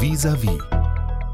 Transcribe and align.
Vis-à-vis. 0.00 0.60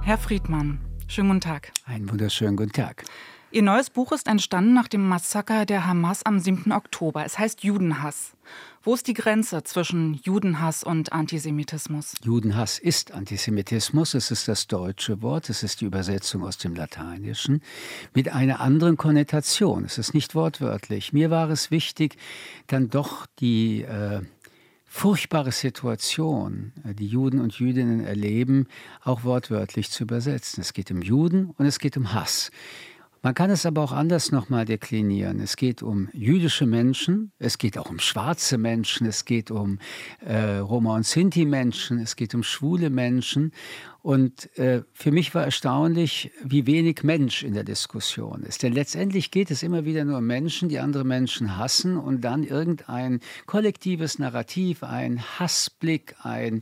Herr 0.03 0.17
Friedmann, 0.17 0.81
schönen 1.07 1.29
guten 1.29 1.41
Tag. 1.43 1.71
Einen 1.85 2.11
wunderschönen 2.11 2.57
guten 2.57 2.73
Tag. 2.73 3.05
Ihr 3.51 3.63
neues 3.63 3.91
Buch 3.91 4.11
ist 4.13 4.27
entstanden 4.27 4.73
nach 4.73 4.89
dem 4.89 5.07
Massaker 5.07 5.67
der 5.67 5.87
Hamas 5.87 6.25
am 6.25 6.39
7. 6.39 6.73
Oktober. 6.73 7.27
Es 7.27 7.39
heißt 7.39 7.63
Judenhass. 7.63 8.33
Wo 8.83 8.95
ist 8.95 9.07
die 9.07 9.13
Grenze 9.13 9.63
zwischen 9.65 10.15
Judenhass 10.15 10.83
und 10.83 11.13
Antisemitismus? 11.13 12.15
Judenhass 12.23 12.79
ist 12.79 13.13
Antisemitismus. 13.13 14.15
Es 14.15 14.31
ist 14.31 14.49
das 14.49 14.67
deutsche 14.67 15.21
Wort. 15.21 15.51
Es 15.51 15.63
ist 15.63 15.83
die 15.83 15.85
Übersetzung 15.85 16.43
aus 16.43 16.57
dem 16.57 16.75
Lateinischen 16.75 17.61
mit 18.15 18.31
einer 18.31 18.61
anderen 18.61 18.97
Konnotation. 18.97 19.85
Es 19.85 19.99
ist 19.99 20.15
nicht 20.15 20.35
wortwörtlich. 20.35 21.13
Mir 21.13 21.29
war 21.29 21.51
es 21.51 21.71
wichtig, 21.71 22.17
dann 22.69 22.89
doch 22.89 23.27
die 23.39 23.83
äh, 23.83 24.23
furchtbare 24.95 25.51
Situation, 25.51 26.73
äh, 26.85 26.95
die 26.95 27.09
Juden 27.09 27.41
und 27.41 27.59
Jüdinnen 27.59 28.05
erleben, 28.05 28.69
auch 29.03 29.25
wortwörtlich 29.25 29.91
zu 29.91 30.05
übersetzen. 30.05 30.61
Es 30.61 30.73
geht 30.73 30.93
um 30.93 31.03
Juden 31.03 31.51
und 31.51 31.67
es 31.67 31.81
geht 31.81 31.97
um 31.97 32.15
Hass. 32.15 32.53
Man 33.21 33.35
kann 33.35 33.51
es 33.51 33.67
aber 33.67 33.83
auch 33.83 33.91
anders 33.91 34.31
nochmal 34.31 34.67
deklinieren. 34.67 35.41
Es 35.41 35.57
geht 35.57 35.83
um 35.83 36.11
jüdische 36.13 36.67
Menschen, 36.67 37.33
es 37.41 37.59
geht 37.59 37.77
auch 37.77 37.91
um 37.91 37.99
schwarze 37.99 38.57
Menschen, 38.57 39.07
es 39.09 39.25
geht 39.25 39.51
um 39.51 39.81
äh, 40.21 40.59
Roma- 40.59 40.95
und 40.95 41.07
Sinti-Menschen, 41.07 41.99
es 41.99 42.15
geht 42.15 42.33
um 42.35 42.45
schwule 42.45 42.89
Menschen. 42.89 43.51
Und 44.05 44.55
äh, 44.59 44.83
für 44.93 45.13
mich 45.13 45.35
war 45.35 45.45
erstaunlich, 45.45 46.31
wie 46.43 46.67
wenig 46.67 47.05
Mensch 47.05 47.43
in 47.43 47.55
der 47.55 47.65
Diskussion 47.65 48.43
ist. 48.43 48.63
Denn 48.63 48.75
letztendlich 48.75 49.31
geht 49.31 49.51
es 49.51 49.63
immer 49.63 49.87
wieder 49.87 50.05
nur 50.05 50.19
um 50.19 50.27
Menschen, 50.27 50.69
die 50.69 50.79
andere 50.79 51.05
Menschen 51.05 51.57
hassen 51.57 51.97
und 51.97 52.21
dann 52.21 52.43
irgendein 52.43 53.21
kollektives 53.47 54.19
Narrativ, 54.19 54.83
ein 54.83 55.23
Hassblick, 55.39 56.17
ein 56.21 56.61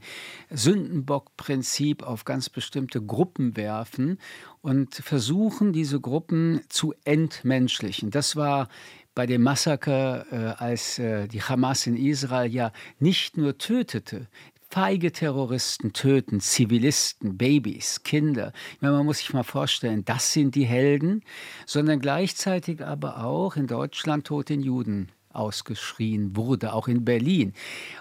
Sündenbockprinzip 0.50 2.04
auf 2.04 2.24
ganz 2.24 2.48
bestimmte 2.48 3.02
Gruppen 3.02 3.56
werfen 3.56 4.20
und 4.60 4.94
versuchen, 4.94 5.72
diese 5.72 6.00
Gruppen 6.00 6.60
zu 6.68 6.94
entmenschlichen. 7.02 8.12
Das 8.12 8.36
war 8.36 8.68
bei 9.14 9.26
dem 9.26 9.42
Massaker, 9.42 10.26
äh, 10.30 10.36
als 10.62 10.98
äh, 10.98 11.28
die 11.28 11.42
Hamas 11.42 11.86
in 11.86 11.96
Israel 11.96 12.50
ja 12.50 12.72
nicht 12.98 13.36
nur 13.36 13.58
tötete, 13.58 14.28
feige 14.72 15.12
Terroristen 15.12 15.92
töten 15.92 16.40
Zivilisten, 16.40 17.36
Babys, 17.36 18.04
Kinder. 18.04 18.54
Meine, 18.80 18.94
man 18.96 19.04
muss 19.04 19.18
sich 19.18 19.34
mal 19.34 19.42
vorstellen, 19.42 20.02
das 20.06 20.32
sind 20.32 20.54
die 20.54 20.64
Helden, 20.64 21.22
sondern 21.66 22.00
gleichzeitig 22.00 22.82
aber 22.82 23.22
auch 23.22 23.56
in 23.56 23.66
Deutschland 23.66 24.26
Tod 24.26 24.48
den 24.48 24.62
Juden 24.62 25.12
ausgeschrien 25.34 26.36
wurde, 26.36 26.72
auch 26.72 26.88
in 26.88 27.04
Berlin. 27.04 27.52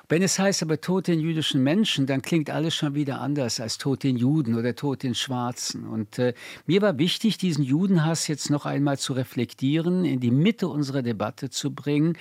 Wenn 0.09 0.21
es 0.21 0.39
heißt 0.39 0.63
aber 0.63 0.81
Tod 0.81 1.07
den 1.07 1.19
jüdischen 1.19 1.63
Menschen, 1.63 2.05
dann 2.05 2.21
klingt 2.21 2.49
alles 2.49 2.75
schon 2.75 2.95
wieder 2.95 3.21
anders 3.21 3.59
als 3.59 3.77
Tod 3.77 4.03
den 4.03 4.17
Juden 4.17 4.55
oder 4.55 4.75
Tod 4.75 5.03
den 5.03 5.15
Schwarzen. 5.15 5.87
Und 5.87 6.19
äh, 6.19 6.33
mir 6.65 6.81
war 6.81 6.97
wichtig, 6.97 7.37
diesen 7.37 7.63
Judenhass 7.63 8.27
jetzt 8.27 8.49
noch 8.49 8.65
einmal 8.65 8.97
zu 8.97 9.13
reflektieren, 9.13 10.05
in 10.05 10.19
die 10.19 10.31
Mitte 10.31 10.67
unserer 10.67 11.02
Debatte 11.02 11.49
zu 11.49 11.73
bringen, 11.73 12.17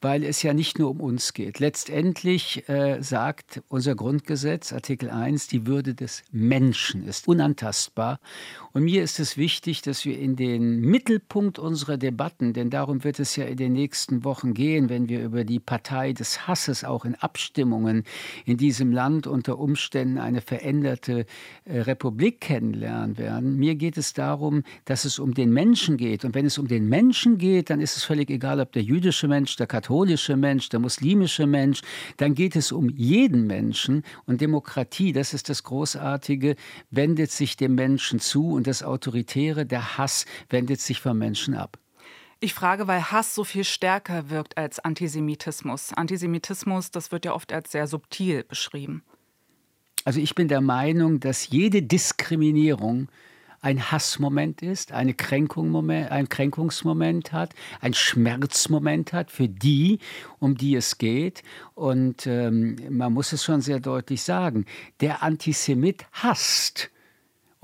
weil 0.00 0.24
es 0.24 0.42
ja 0.42 0.54
nicht 0.54 0.78
nur 0.78 0.90
um 0.90 1.00
uns 1.00 1.32
geht. 1.32 1.58
Letztendlich 1.58 2.68
äh, 2.68 3.02
sagt 3.02 3.62
unser 3.68 3.94
Grundgesetz, 3.94 4.72
Artikel 4.72 5.10
1, 5.10 5.48
die 5.48 5.66
Würde 5.66 5.94
des 5.94 6.22
Menschen 6.30 7.04
ist 7.04 7.26
unantastbar. 7.26 8.20
Und 8.72 8.84
mir 8.84 9.02
ist 9.02 9.18
es 9.20 9.36
wichtig, 9.36 9.82
dass 9.82 10.04
wir 10.04 10.18
in 10.18 10.36
den 10.36 10.80
Mittelpunkt 10.80 11.58
unserer 11.58 11.96
Debatten, 11.96 12.52
denn 12.52 12.70
darum 12.70 13.04
wird 13.04 13.18
es 13.18 13.36
ja 13.36 13.44
in 13.44 13.56
den 13.56 13.72
nächsten 13.72 14.24
Wochen 14.24 14.43
Wochen 14.44 14.52
gehen, 14.52 14.90
wenn 14.90 15.08
wir 15.08 15.22
über 15.22 15.44
die 15.44 15.58
Partei 15.58 16.12
des 16.12 16.46
Hasses 16.46 16.84
auch 16.84 17.06
in 17.06 17.14
Abstimmungen 17.14 18.04
in 18.44 18.58
diesem 18.58 18.92
Land 18.92 19.26
unter 19.26 19.58
Umständen 19.58 20.18
eine 20.18 20.42
veränderte 20.42 21.24
äh, 21.64 21.80
Republik 21.80 22.42
kennenlernen 22.42 23.16
werden. 23.16 23.56
Mir 23.56 23.74
geht 23.74 23.96
es 23.96 24.12
darum, 24.12 24.62
dass 24.84 25.06
es 25.06 25.18
um 25.18 25.32
den 25.32 25.50
Menschen 25.50 25.96
geht. 25.96 26.26
Und 26.26 26.34
wenn 26.34 26.44
es 26.44 26.58
um 26.58 26.68
den 26.68 26.88
Menschen 26.88 27.38
geht, 27.38 27.70
dann 27.70 27.80
ist 27.80 27.96
es 27.96 28.04
völlig 28.04 28.28
egal, 28.28 28.60
ob 28.60 28.72
der 28.72 28.82
jüdische 28.82 29.28
Mensch, 29.28 29.56
der 29.56 29.66
katholische 29.66 30.36
Mensch, 30.36 30.68
der 30.68 30.80
muslimische 30.80 31.46
Mensch, 31.46 31.80
dann 32.18 32.34
geht 32.34 32.54
es 32.54 32.70
um 32.70 32.90
jeden 32.90 33.46
Menschen. 33.46 34.02
Und 34.26 34.42
Demokratie, 34.42 35.12
das 35.12 35.32
ist 35.32 35.48
das 35.48 35.62
Großartige, 35.62 36.56
wendet 36.90 37.30
sich 37.30 37.56
dem 37.56 37.74
Menschen 37.74 38.20
zu 38.20 38.52
und 38.52 38.66
das 38.66 38.82
Autoritäre, 38.82 39.64
der 39.64 39.96
Hass, 39.96 40.26
wendet 40.50 40.80
sich 40.80 41.00
vom 41.00 41.18
Menschen 41.18 41.54
ab. 41.54 41.78
Ich 42.44 42.52
frage, 42.52 42.86
weil 42.86 43.10
Hass 43.10 43.34
so 43.34 43.42
viel 43.42 43.64
stärker 43.64 44.28
wirkt 44.28 44.58
als 44.58 44.78
Antisemitismus. 44.78 45.94
Antisemitismus, 45.94 46.90
das 46.90 47.10
wird 47.10 47.24
ja 47.24 47.32
oft 47.32 47.54
als 47.54 47.72
sehr 47.72 47.86
subtil 47.86 48.44
beschrieben. 48.44 49.02
Also 50.04 50.20
ich 50.20 50.34
bin 50.34 50.48
der 50.48 50.60
Meinung, 50.60 51.20
dass 51.20 51.48
jede 51.48 51.80
Diskriminierung 51.80 53.08
ein 53.62 53.90
Hassmoment 53.90 54.60
ist, 54.60 54.92
eine 54.92 55.14
Kränkung 55.14 55.90
ein 55.90 56.28
Kränkungsmoment 56.28 57.32
hat, 57.32 57.54
ein 57.80 57.94
Schmerzmoment 57.94 59.14
hat 59.14 59.30
für 59.30 59.48
die, 59.48 60.00
um 60.38 60.54
die 60.54 60.76
es 60.76 60.98
geht. 60.98 61.44
Und 61.74 62.26
ähm, 62.26 62.76
man 62.90 63.14
muss 63.14 63.32
es 63.32 63.42
schon 63.42 63.62
sehr 63.62 63.80
deutlich 63.80 64.22
sagen, 64.22 64.66
der 65.00 65.22
Antisemit 65.22 66.04
hasst. 66.12 66.90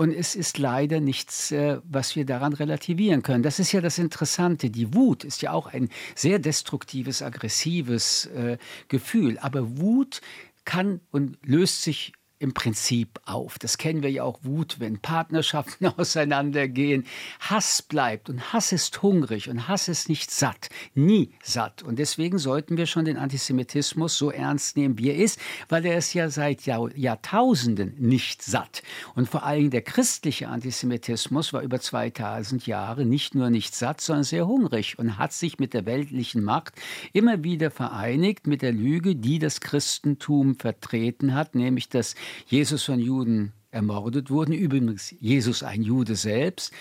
Und 0.01 0.15
es 0.15 0.35
ist 0.35 0.57
leider 0.57 0.99
nichts, 0.99 1.53
äh, 1.53 1.79
was 1.85 2.17
wir 2.17 2.25
daran 2.25 2.55
relativieren 2.55 3.23
können. 3.23 3.43
Das 3.43 3.59
ist 3.59 3.71
ja 3.73 3.83
das 3.83 3.99
Interessante. 3.99 4.71
Die 4.71 4.95
Wut 4.95 5.25
ist 5.25 5.43
ja 5.43 5.53
auch 5.53 5.67
ein 5.67 5.91
sehr 6.15 6.39
destruktives, 6.39 7.21
aggressives 7.21 8.25
äh, 8.25 8.57
Gefühl. 8.89 9.37
Aber 9.41 9.77
Wut 9.77 10.23
kann 10.65 11.03
und 11.11 11.37
löst 11.45 11.83
sich 11.83 12.15
im 12.41 12.55
Prinzip 12.55 13.21
auf. 13.27 13.59
Das 13.59 13.77
kennen 13.77 14.03
wir 14.03 14.11
ja 14.11 14.25
auch 14.25 14.41
Wut, 14.43 14.81
wenn 14.81 14.99
Partnerschaften 14.99 15.87
auseinandergehen. 15.99 17.05
Hass 17.39 17.83
bleibt 17.83 18.31
und 18.31 18.53
Hass 18.53 18.73
ist 18.73 19.03
hungrig 19.03 19.51
und 19.51 19.69
Hass 19.69 19.89
ist 19.89 20.09
nicht 20.09 20.31
satt, 20.31 20.71
nie 20.95 21.31
satt. 21.43 21.83
Und 21.83 21.99
deswegen 21.99 22.39
sollten 22.39 22.79
wir 22.79 22.87
schon 22.87 23.05
den 23.05 23.19
Antisemitismus 23.19 24.17
so 24.17 24.31
ernst 24.31 24.79
nehmen, 24.79 24.99
wie 24.99 25.11
er 25.11 25.17
ist, 25.17 25.39
weil 25.69 25.85
er 25.85 25.99
ist 25.99 26.15
ja 26.15 26.31
seit 26.31 26.65
Jahr, 26.65 26.91
Jahrtausenden 26.97 27.95
nicht 27.99 28.43
satt. 28.43 28.83
Und 29.15 29.29
vor 29.29 29.45
allem 29.45 29.69
der 29.69 29.83
christliche 29.83 30.49
Antisemitismus 30.49 31.53
war 31.53 31.61
über 31.61 31.79
2000 31.79 32.67
Jahre 32.67 33.05
nicht 33.05 33.35
nur 33.35 33.51
nicht 33.51 33.75
satt, 33.75 34.01
sondern 34.01 34.25
sehr 34.25 34.47
hungrig 34.47 34.99
und 34.99 35.19
hat 35.19 35.35
sich 35.35 35.59
mit 35.59 35.75
der 35.75 35.85
weltlichen 35.85 36.43
Macht 36.43 36.73
immer 37.13 37.45
wieder 37.45 37.71
vereinigt 37.71 38.47
mit 38.47 38.63
der 38.63 38.73
Lüge, 38.73 39.15
die 39.15 39.39
das 39.39 39.61
Christentum 39.61 40.57
vertreten 40.57 41.35
hat, 41.35 41.55
nämlich 41.55 41.91
dass 41.91 42.15
Jesus 42.47 42.85
von 42.85 42.99
Juden 42.99 43.53
ermordet 43.71 44.31
wurden. 44.31 44.53
Übrigens 44.53 45.15
Jesus 45.21 45.63
ein 45.63 45.83
Jude 45.83 46.17
selbst 46.17 46.73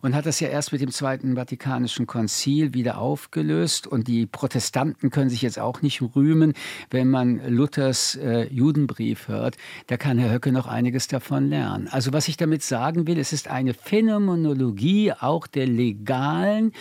und 0.00 0.14
hat 0.14 0.26
das 0.26 0.40
ja 0.40 0.48
erst 0.48 0.72
mit 0.72 0.80
dem 0.80 0.90
Zweiten 0.90 1.36
Vatikanischen 1.36 2.06
Konzil 2.06 2.74
wieder 2.74 2.98
aufgelöst. 2.98 3.86
Und 3.86 4.08
die 4.08 4.26
Protestanten 4.26 5.10
können 5.10 5.30
sich 5.30 5.42
jetzt 5.42 5.58
auch 5.58 5.82
nicht 5.82 6.02
rühmen, 6.02 6.54
wenn 6.90 7.08
man 7.08 7.40
Luthers 7.48 8.16
äh, 8.16 8.46
Judenbrief 8.52 9.28
hört. 9.28 9.56
Da 9.88 9.96
kann 9.96 10.18
Herr 10.18 10.32
Höcke 10.32 10.52
noch 10.52 10.66
einiges 10.66 11.08
davon 11.08 11.48
lernen. 11.48 11.88
Also 11.88 12.12
was 12.12 12.28
ich 12.28 12.36
damit 12.36 12.62
sagen 12.62 13.06
will, 13.06 13.18
es 13.18 13.32
ist 13.32 13.48
eine 13.48 13.74
Phänomenologie 13.74 15.12
auch 15.12 15.46
der 15.46 15.66
legalen 15.66 16.72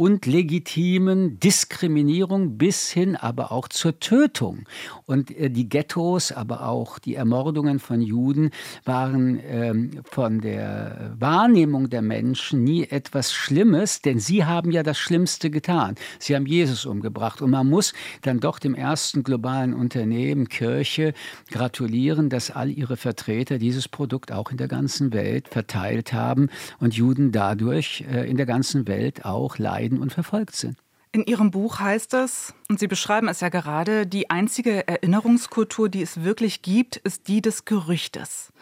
und 0.00 0.24
legitimen 0.24 1.38
Diskriminierung 1.40 2.56
bis 2.56 2.88
hin 2.88 3.16
aber 3.16 3.52
auch 3.52 3.68
zur 3.68 4.00
Tötung. 4.00 4.64
Und 5.04 5.30
äh, 5.30 5.50
die 5.50 5.68
Ghettos, 5.68 6.32
aber 6.32 6.66
auch 6.66 6.98
die 6.98 7.16
Ermordungen 7.16 7.80
von 7.80 8.00
Juden 8.00 8.50
waren 8.86 9.38
ähm, 9.46 9.90
von 10.04 10.40
der 10.40 11.14
Wahrnehmung 11.18 11.90
der 11.90 12.00
Menschen 12.00 12.64
nie 12.64 12.84
etwas 12.84 13.34
Schlimmes, 13.34 14.00
denn 14.00 14.18
sie 14.18 14.46
haben 14.46 14.70
ja 14.70 14.82
das 14.82 14.96
Schlimmste 14.96 15.50
getan. 15.50 15.96
Sie 16.18 16.34
haben 16.34 16.46
Jesus 16.46 16.86
umgebracht. 16.86 17.42
Und 17.42 17.50
man 17.50 17.68
muss 17.68 17.92
dann 18.22 18.40
doch 18.40 18.58
dem 18.58 18.74
ersten 18.74 19.22
globalen 19.22 19.74
Unternehmen 19.74 20.48
Kirche 20.48 21.12
gratulieren, 21.50 22.30
dass 22.30 22.50
all 22.50 22.70
ihre 22.70 22.96
Vertreter 22.96 23.58
dieses 23.58 23.86
Produkt 23.86 24.32
auch 24.32 24.50
in 24.50 24.56
der 24.56 24.68
ganzen 24.68 25.12
Welt 25.12 25.48
verteilt 25.48 26.14
haben 26.14 26.48
und 26.78 26.94
Juden 26.94 27.32
dadurch 27.32 28.02
äh, 28.10 28.26
in 28.26 28.38
der 28.38 28.46
ganzen 28.46 28.88
Welt 28.88 29.26
auch 29.26 29.58
leiden 29.58 29.89
leiden 29.90 30.00
und 30.00 30.12
verfolgt 30.12 30.56
sind. 30.56 30.76
In 31.12 31.24
Ihrem 31.24 31.50
Buch 31.50 31.80
heißt 31.80 32.14
es, 32.14 32.54
und 32.68 32.78
Sie 32.78 32.86
beschreiben 32.86 33.26
es 33.26 33.40
ja 33.40 33.48
gerade, 33.48 34.06
die 34.06 34.30
einzige 34.30 34.86
Erinnerungskultur, 34.86 35.88
die 35.88 36.02
es 36.02 36.22
wirklich 36.22 36.62
gibt, 36.62 36.98
ist 36.98 37.26
die 37.26 37.42
des 37.42 37.64
Gerüchtes, 37.64 38.52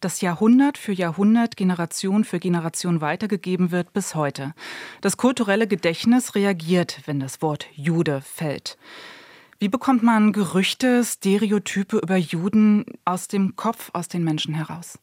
das 0.00 0.20
Jahrhundert 0.20 0.78
für 0.78 0.92
Jahrhundert, 0.92 1.56
Generation 1.56 2.22
für 2.22 2.38
Generation 2.38 3.00
weitergegeben 3.00 3.72
wird 3.72 3.92
bis 3.92 4.14
heute. 4.14 4.54
Das 5.00 5.16
kulturelle 5.16 5.66
Gedächtnis 5.66 6.36
reagiert, 6.36 7.00
wenn 7.06 7.18
das 7.18 7.42
Wort 7.42 7.66
Jude 7.74 8.20
fällt. 8.20 8.78
Wie 9.58 9.68
bekommt 9.68 10.04
man 10.04 10.32
Gerüchte, 10.32 11.02
Stereotype 11.02 11.96
über 11.96 12.16
Juden 12.16 12.84
aus 13.04 13.26
dem 13.26 13.56
Kopf, 13.56 13.90
aus 13.94 14.06
den 14.06 14.22
Menschen 14.22 14.54
heraus? 14.54 15.00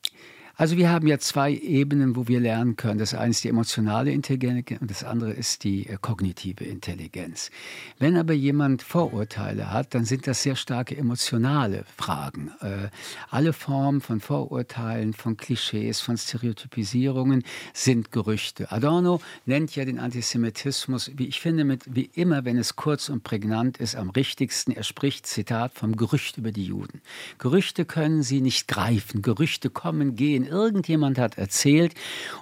Also 0.63 0.77
wir 0.77 0.89
haben 0.89 1.07
ja 1.07 1.19
zwei 1.19 1.51
Ebenen, 1.51 2.15
wo 2.15 2.29
wir 2.29 2.39
lernen 2.39 2.77
können. 2.77 2.97
Das 2.97 3.13
eine 3.13 3.31
ist 3.31 3.43
die 3.43 3.49
emotionale 3.49 4.11
Intelligenz 4.13 4.79
und 4.79 4.89
das 4.89 5.03
andere 5.03 5.33
ist 5.33 5.65
die 5.65 5.89
äh, 5.89 5.97
kognitive 5.99 6.63
Intelligenz. 6.63 7.51
Wenn 7.99 8.15
aber 8.15 8.31
jemand 8.31 8.81
Vorurteile 8.81 9.73
hat, 9.73 9.93
dann 9.93 10.05
sind 10.05 10.25
das 10.25 10.41
sehr 10.41 10.55
starke 10.55 10.95
emotionale 10.95 11.83
Fragen. 11.97 12.53
Äh, 12.61 12.87
alle 13.29 13.51
Formen 13.51 13.99
von 13.99 14.21
Vorurteilen, 14.21 15.11
von 15.11 15.35
Klischees, 15.35 15.99
von 15.99 16.15
Stereotypisierungen 16.15 17.43
sind 17.73 18.13
Gerüchte. 18.13 18.71
Adorno 18.71 19.19
nennt 19.45 19.75
ja 19.75 19.83
den 19.83 19.99
Antisemitismus, 19.99 21.11
wie 21.17 21.27
ich 21.27 21.41
finde, 21.41 21.65
mit, 21.65 21.93
wie 21.93 22.09
immer, 22.13 22.45
wenn 22.45 22.57
es 22.57 22.77
kurz 22.77 23.09
und 23.09 23.25
prägnant 23.25 23.79
ist, 23.79 23.97
am 23.97 24.11
richtigsten. 24.11 24.71
Er 24.71 24.83
spricht, 24.83 25.27
Zitat, 25.27 25.73
vom 25.73 25.97
Gerücht 25.97 26.37
über 26.37 26.53
die 26.53 26.67
Juden. 26.67 27.01
Gerüchte 27.37 27.83
können 27.83 28.23
sie 28.23 28.39
nicht 28.39 28.69
greifen. 28.69 29.21
Gerüchte 29.21 29.69
kommen, 29.69 30.15
gehen. 30.15 30.52
Irgendjemand 30.53 31.17
hat 31.17 31.37
erzählt. 31.39 31.95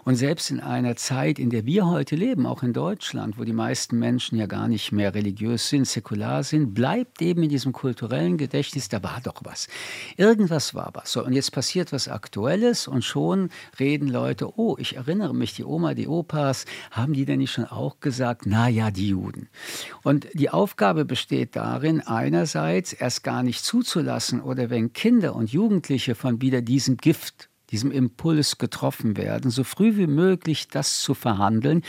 Und 0.03 0.15
selbst 0.15 0.51
in 0.51 0.59
einer 0.59 0.97
Zeit, 0.97 1.39
in 1.39 1.49
der 1.49 1.65
wir 1.65 1.87
heute 1.87 2.17
leben, 2.17 2.45
auch 2.45 2.61
in 2.61 2.73
Deutschland, 2.73 3.37
wo 3.37 3.45
die 3.45 3.53
meisten 3.53 3.97
Menschen 3.97 4.37
ja 4.37 4.47
gar 4.47 4.67
nicht 4.67 4.91
mehr 4.91 5.15
religiös 5.15 5.69
sind, 5.69 5.87
säkular 5.87 6.43
sind, 6.43 6.73
bleibt 6.73 7.21
eben 7.21 7.43
in 7.43 7.49
diesem 7.49 7.71
kulturellen 7.71 8.37
Gedächtnis, 8.37 8.89
da 8.89 9.01
war 9.01 9.21
doch 9.23 9.41
was. 9.45 9.69
Irgendwas 10.17 10.75
war 10.75 10.91
was. 10.93 11.13
So, 11.13 11.23
und 11.23 11.31
jetzt 11.31 11.51
passiert 11.51 11.93
was 11.93 12.09
Aktuelles 12.09 12.87
und 12.87 13.03
schon 13.03 13.49
reden 13.79 14.09
Leute, 14.09 14.59
oh, 14.59 14.75
ich 14.77 14.97
erinnere 14.97 15.33
mich, 15.33 15.55
die 15.55 15.63
Oma, 15.63 15.93
die 15.93 16.09
Opas, 16.09 16.65
haben 16.91 17.13
die 17.13 17.25
denn 17.25 17.39
nicht 17.39 17.51
schon 17.51 17.65
auch 17.65 18.01
gesagt, 18.01 18.43
na 18.45 18.67
ja, 18.67 18.91
die 18.91 19.07
Juden. 19.09 19.47
Und 20.03 20.27
die 20.33 20.49
Aufgabe 20.49 21.05
besteht 21.05 21.55
darin, 21.55 22.01
einerseits 22.01 22.91
erst 22.91 23.23
gar 23.23 23.41
nicht 23.41 23.63
zuzulassen 23.63 24.41
oder 24.41 24.69
wenn 24.69 24.91
Kinder 24.91 25.33
und 25.33 25.51
Jugendliche 25.53 26.13
von 26.13 26.41
wieder 26.41 26.61
diesem 26.61 26.97
Gift 26.97 27.50
diesem 27.71 27.91
Impuls 27.91 28.57
getroffen 28.57 29.17
werden, 29.17 29.49
so 29.49 29.63
früh 29.63 29.95
wie 29.97 30.07
möglich 30.07 30.67
das 30.67 31.01
zu 31.01 31.13
verhandeln. 31.13 31.83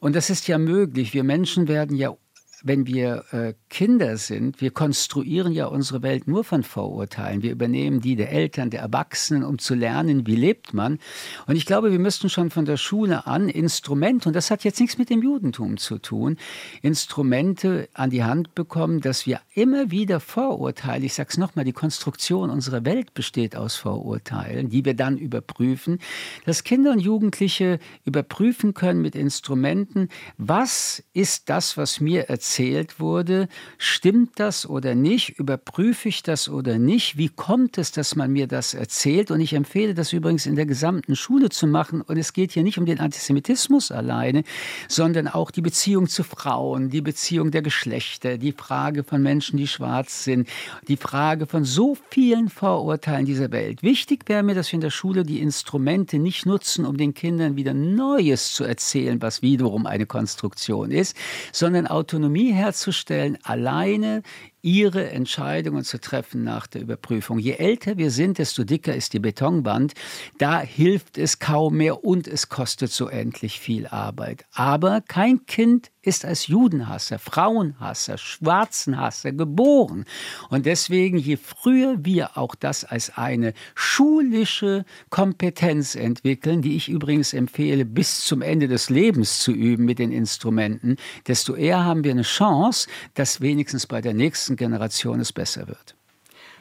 Und 0.00 0.16
das 0.16 0.30
ist 0.30 0.48
ja 0.48 0.58
möglich. 0.58 1.12
Wir 1.12 1.24
Menschen 1.24 1.68
werden 1.68 1.96
ja 1.96 2.16
wenn 2.64 2.86
wir 2.86 3.24
äh, 3.30 3.54
Kinder 3.70 4.16
sind, 4.16 4.60
wir 4.60 4.70
konstruieren 4.70 5.52
ja 5.52 5.66
unsere 5.66 6.02
Welt 6.02 6.26
nur 6.26 6.42
von 6.42 6.62
Vorurteilen. 6.62 7.42
Wir 7.42 7.52
übernehmen 7.52 8.00
die 8.00 8.16
der 8.16 8.32
Eltern, 8.32 8.70
der 8.70 8.80
Erwachsenen, 8.80 9.44
um 9.44 9.58
zu 9.58 9.74
lernen, 9.74 10.26
wie 10.26 10.34
lebt 10.34 10.74
man. 10.74 10.98
Und 11.46 11.56
ich 11.56 11.66
glaube, 11.66 11.92
wir 11.92 11.98
müssten 11.98 12.28
schon 12.28 12.50
von 12.50 12.64
der 12.64 12.76
Schule 12.76 13.26
an 13.26 13.48
Instrumente, 13.48 14.28
und 14.28 14.34
das 14.34 14.50
hat 14.50 14.64
jetzt 14.64 14.80
nichts 14.80 14.98
mit 14.98 15.10
dem 15.10 15.22
Judentum 15.22 15.76
zu 15.76 15.98
tun, 15.98 16.36
Instrumente 16.82 17.88
an 17.94 18.10
die 18.10 18.24
Hand 18.24 18.54
bekommen, 18.54 19.00
dass 19.00 19.26
wir 19.26 19.40
immer 19.54 19.90
wieder 19.90 20.18
Vorurteile, 20.18 21.06
ich 21.06 21.14
sage 21.14 21.28
es 21.30 21.38
nochmal, 21.38 21.64
die 21.64 21.72
Konstruktion 21.72 22.50
unserer 22.50 22.84
Welt 22.84 23.14
besteht 23.14 23.54
aus 23.54 23.76
Vorurteilen, 23.76 24.68
die 24.68 24.84
wir 24.84 24.94
dann 24.94 25.16
überprüfen, 25.16 26.00
dass 26.44 26.64
Kinder 26.64 26.92
und 26.92 27.00
Jugendliche 27.00 27.78
überprüfen 28.04 28.74
können 28.74 29.00
mit 29.00 29.14
Instrumenten, 29.14 30.08
was 30.36 31.04
ist 31.12 31.48
das, 31.48 31.76
was 31.76 32.00
mir 32.00 32.28
erzählt 32.28 32.47
erzählt 32.48 32.98
wurde, 32.98 33.46
stimmt 33.76 34.40
das 34.40 34.66
oder 34.66 34.94
nicht? 34.94 35.38
Überprüfe 35.38 36.08
ich 36.08 36.22
das 36.22 36.48
oder 36.48 36.78
nicht? 36.78 37.18
Wie 37.18 37.28
kommt 37.28 37.76
es, 37.76 37.92
dass 37.92 38.16
man 38.16 38.32
mir 38.32 38.46
das 38.46 38.72
erzählt? 38.72 39.30
Und 39.30 39.40
ich 39.40 39.52
empfehle 39.52 39.92
das 39.92 40.14
übrigens 40.14 40.46
in 40.46 40.56
der 40.56 40.64
gesamten 40.64 41.14
Schule 41.14 41.50
zu 41.50 41.66
machen. 41.66 42.00
Und 42.00 42.16
es 42.16 42.32
geht 42.32 42.52
hier 42.52 42.62
nicht 42.62 42.78
um 42.78 42.86
den 42.86 43.00
Antisemitismus 43.00 43.92
alleine, 43.92 44.44
sondern 44.88 45.28
auch 45.28 45.50
die 45.50 45.60
Beziehung 45.60 46.08
zu 46.08 46.24
Frauen, 46.24 46.88
die 46.88 47.02
Beziehung 47.02 47.50
der 47.50 47.60
Geschlechter, 47.60 48.38
die 48.38 48.52
Frage 48.52 49.04
von 49.04 49.22
Menschen, 49.22 49.58
die 49.58 49.66
schwarz 49.66 50.24
sind, 50.24 50.48
die 50.88 50.96
Frage 50.96 51.46
von 51.46 51.64
so 51.64 51.98
vielen 52.08 52.48
Vorurteilen 52.48 53.26
dieser 53.26 53.52
Welt. 53.52 53.82
Wichtig 53.82 54.26
wäre 54.26 54.42
mir, 54.42 54.54
dass 54.54 54.72
wir 54.72 54.78
in 54.78 54.80
der 54.80 54.88
Schule 54.88 55.22
die 55.22 55.40
Instrumente 55.40 56.18
nicht 56.18 56.46
nutzen, 56.46 56.86
um 56.86 56.96
den 56.96 57.12
Kindern 57.12 57.56
wieder 57.56 57.74
Neues 57.74 58.54
zu 58.54 58.64
erzählen, 58.64 59.20
was 59.20 59.42
wiederum 59.42 59.84
eine 59.84 60.06
Konstruktion 60.06 60.90
ist, 60.90 61.14
sondern 61.52 61.86
Autonomie 61.86 62.37
Autonomie 62.38 62.52
herzustellen, 62.52 63.38
alleine 63.42 64.22
ihre 64.62 65.10
Entscheidungen 65.10 65.84
zu 65.84 66.00
treffen 66.00 66.44
nach 66.44 66.66
der 66.66 66.82
Überprüfung. 66.82 67.38
Je 67.38 67.52
älter 67.52 67.96
wir 67.96 68.10
sind, 68.10 68.38
desto 68.38 68.64
dicker 68.64 68.94
ist 68.94 69.12
die 69.12 69.18
Betonwand. 69.18 69.94
Da 70.38 70.60
hilft 70.60 71.18
es 71.18 71.38
kaum 71.38 71.76
mehr 71.76 72.04
und 72.04 72.26
es 72.26 72.48
kostet 72.48 72.90
so 72.90 73.08
endlich 73.08 73.60
viel 73.60 73.86
Arbeit. 73.86 74.46
Aber 74.52 75.00
kein 75.00 75.46
Kind 75.46 75.90
ist 76.08 76.24
als 76.24 76.46
Judenhasser, 76.46 77.18
Frauenhasser, 77.18 78.16
Schwarzenhasser 78.16 79.32
geboren. 79.32 80.06
Und 80.48 80.64
deswegen, 80.64 81.18
je 81.18 81.36
früher 81.36 81.98
wir 82.02 82.38
auch 82.38 82.54
das 82.54 82.84
als 82.84 83.16
eine 83.16 83.52
schulische 83.74 84.84
Kompetenz 85.10 85.94
entwickeln, 85.94 86.62
die 86.62 86.76
ich 86.76 86.88
übrigens 86.88 87.34
empfehle, 87.34 87.84
bis 87.84 88.24
zum 88.24 88.40
Ende 88.40 88.68
des 88.68 88.88
Lebens 88.88 89.40
zu 89.40 89.52
üben 89.52 89.84
mit 89.84 89.98
den 89.98 90.10
Instrumenten, 90.10 90.96
desto 91.26 91.54
eher 91.54 91.84
haben 91.84 92.04
wir 92.04 92.12
eine 92.12 92.22
Chance, 92.22 92.88
dass 93.14 93.42
wenigstens 93.42 93.86
bei 93.86 94.00
der 94.00 94.14
nächsten 94.14 94.47
Generation 94.56 95.20
es 95.20 95.32
besser 95.32 95.68
wird. 95.68 95.94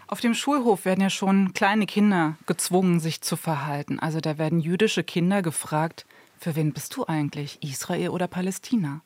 Auf 0.08 0.22
dem 0.22 0.34
Schulhof 0.34 0.86
werden 0.86 1.02
ja 1.02 1.10
schon 1.10 1.54
kleine 1.54 1.86
Kinder 1.86 2.38
gezwungen, 2.46 3.00
sich 3.02 3.22
zu 3.22 3.36
verhalten. 3.36 4.00
Also 4.00 4.22
da 4.22 4.38
werden 4.38 4.60
jüdische 4.60 5.04
Kinder 5.04 5.42
gefragt, 5.42 6.06
für 6.40 6.56
wen 6.56 6.72
bist 6.72 6.96
du 6.96 7.06
eigentlich, 7.06 7.62
Israel 7.62 8.10
oder 8.10 8.28
Palästina? 8.28 9.02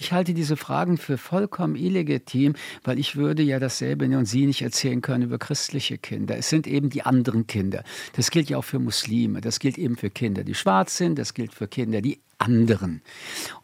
Ich 0.00 0.12
halte 0.12 0.32
diese 0.32 0.56
Fragen 0.56 0.96
für 0.96 1.18
vollkommen 1.18 1.74
illegitim, 1.74 2.54
weil 2.84 3.00
ich 3.00 3.16
würde 3.16 3.42
ja 3.42 3.58
dasselbe 3.58 4.04
und 4.04 4.26
Sie 4.26 4.46
nicht 4.46 4.62
erzählen 4.62 5.02
können 5.02 5.24
über 5.24 5.38
christliche 5.38 5.98
Kinder. 5.98 6.36
Es 6.36 6.48
sind 6.48 6.66
eben 6.68 6.88
die 6.88 7.02
anderen 7.02 7.46
Kinder. 7.46 7.82
Das 8.14 8.30
gilt 8.30 8.48
ja 8.48 8.58
auch 8.58 8.64
für 8.64 8.78
Muslime. 8.78 9.40
Das 9.40 9.58
gilt 9.58 9.76
eben 9.76 9.96
für 9.96 10.08
Kinder, 10.08 10.44
die 10.44 10.54
schwarz 10.54 10.96
sind. 10.96 11.18
Das 11.18 11.34
gilt 11.34 11.52
für 11.52 11.66
Kinder, 11.66 12.00
die 12.00 12.20
anderen. 12.38 13.02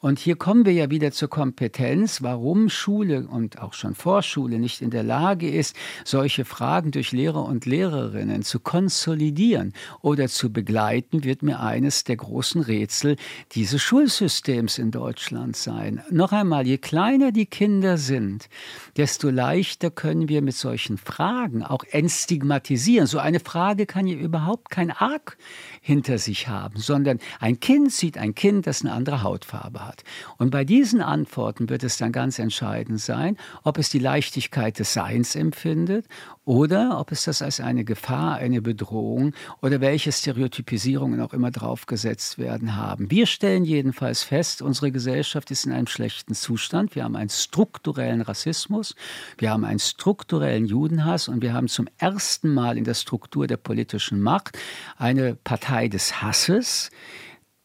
Und 0.00 0.18
hier 0.18 0.36
kommen 0.36 0.66
wir 0.66 0.72
ja 0.72 0.90
wieder 0.90 1.12
zur 1.12 1.28
Kompetenz, 1.28 2.22
warum 2.22 2.68
Schule 2.68 3.26
und 3.26 3.60
auch 3.60 3.72
schon 3.72 3.94
Vorschule 3.94 4.58
nicht 4.58 4.82
in 4.82 4.90
der 4.90 5.04
Lage 5.04 5.48
ist, 5.48 5.76
solche 6.04 6.44
Fragen 6.44 6.90
durch 6.90 7.12
Lehrer 7.12 7.44
und 7.44 7.66
Lehrerinnen 7.66 8.42
zu 8.42 8.58
konsolidieren 8.58 9.72
oder 10.02 10.28
zu 10.28 10.52
begleiten, 10.52 11.24
wird 11.24 11.42
mir 11.42 11.60
eines 11.60 12.04
der 12.04 12.16
großen 12.16 12.62
Rätsel 12.62 13.16
dieses 13.52 13.80
Schulsystems 13.80 14.78
in 14.78 14.90
Deutschland 14.90 15.56
sein. 15.56 16.02
Noch 16.10 16.32
einmal, 16.32 16.66
je 16.66 16.78
kleiner 16.78 17.30
die 17.30 17.46
Kinder 17.46 17.96
sind, 17.96 18.48
desto 18.96 19.30
leichter 19.30 19.90
können 19.90 20.28
wir 20.28 20.42
mit 20.42 20.56
solchen 20.56 20.98
Fragen 20.98 21.62
auch 21.62 21.84
entstigmatisieren. 21.90 23.06
So 23.06 23.18
eine 23.18 23.40
Frage 23.40 23.86
kann 23.86 24.06
ja 24.06 24.16
überhaupt 24.16 24.70
kein 24.70 24.90
Arg 24.90 25.38
hinter 25.84 26.16
sich 26.16 26.48
haben, 26.48 26.78
sondern 26.78 27.18
ein 27.40 27.60
Kind 27.60 27.92
sieht 27.92 28.16
ein 28.16 28.34
Kind, 28.34 28.66
das 28.66 28.80
eine 28.80 28.92
andere 28.92 29.22
Hautfarbe 29.22 29.84
hat. 29.84 30.02
Und 30.38 30.48
bei 30.48 30.64
diesen 30.64 31.02
Antworten 31.02 31.68
wird 31.68 31.84
es 31.84 31.98
dann 31.98 32.10
ganz 32.10 32.38
entscheidend 32.38 33.02
sein, 33.02 33.36
ob 33.64 33.76
es 33.76 33.90
die 33.90 33.98
Leichtigkeit 33.98 34.78
des 34.78 34.94
Seins 34.94 35.36
empfindet 35.36 36.06
oder 36.46 36.98
ob 36.98 37.12
es 37.12 37.24
das 37.24 37.42
als 37.42 37.60
eine 37.60 37.84
Gefahr, 37.84 38.36
eine 38.36 38.62
Bedrohung 38.62 39.34
oder 39.60 39.82
welche 39.82 40.10
Stereotypisierungen 40.10 41.20
auch 41.20 41.34
immer 41.34 41.50
draufgesetzt 41.50 42.38
werden 42.38 42.76
haben. 42.76 43.10
Wir 43.10 43.26
stellen 43.26 43.66
jedenfalls 43.66 44.22
fest, 44.22 44.62
unsere 44.62 44.90
Gesellschaft 44.90 45.50
ist 45.50 45.66
in 45.66 45.72
einem 45.72 45.86
schlechten 45.86 46.34
Zustand. 46.34 46.94
Wir 46.94 47.04
haben 47.04 47.16
einen 47.16 47.28
strukturellen 47.28 48.22
Rassismus, 48.22 48.94
wir 49.36 49.50
haben 49.50 49.66
einen 49.66 49.80
strukturellen 49.80 50.64
Judenhass 50.64 51.28
und 51.28 51.42
wir 51.42 51.52
haben 51.52 51.68
zum 51.68 51.88
ersten 51.98 52.54
Mal 52.54 52.78
in 52.78 52.84
der 52.84 52.94
Struktur 52.94 53.46
der 53.46 53.58
politischen 53.58 54.22
Macht 54.22 54.56
eine 54.96 55.34
Partei 55.34 55.73
des 55.82 56.22
Hasses, 56.22 56.90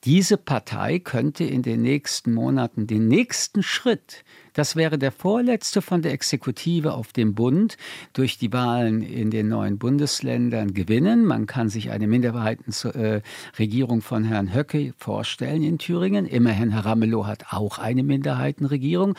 diese 0.03 0.37
Partei 0.37 0.99
könnte 0.99 1.43
in 1.43 1.61
den 1.61 1.81
nächsten 1.81 2.33
Monaten 2.33 2.87
den 2.87 3.07
nächsten 3.07 3.63
Schritt 3.63 4.23
das 4.59 4.75
wäre 4.75 4.97
der 4.97 5.13
vorletzte 5.13 5.81
von 5.81 6.01
der 6.01 6.11
Exekutive 6.11 6.93
auf 6.93 7.13
dem 7.13 7.33
Bund 7.33 7.77
durch 8.11 8.37
die 8.37 8.51
Wahlen 8.51 9.01
in 9.01 9.31
den 9.31 9.47
neuen 9.47 9.77
Bundesländern 9.77 10.73
gewinnen. 10.73 11.23
Man 11.23 11.45
kann 11.45 11.69
sich 11.69 11.91
eine 11.91 12.07
Minderheitenregierung 12.07 14.01
von 14.01 14.25
Herrn 14.25 14.53
Höcke 14.53 14.93
vorstellen 14.97 15.63
in 15.63 15.77
Thüringen. 15.77 16.25
Immerhin, 16.25 16.71
Herr 16.71 16.85
Ramelow 16.85 17.25
hat 17.25 17.45
auch 17.51 17.79
eine 17.79 18.03
Minderheitenregierung. 18.03 19.15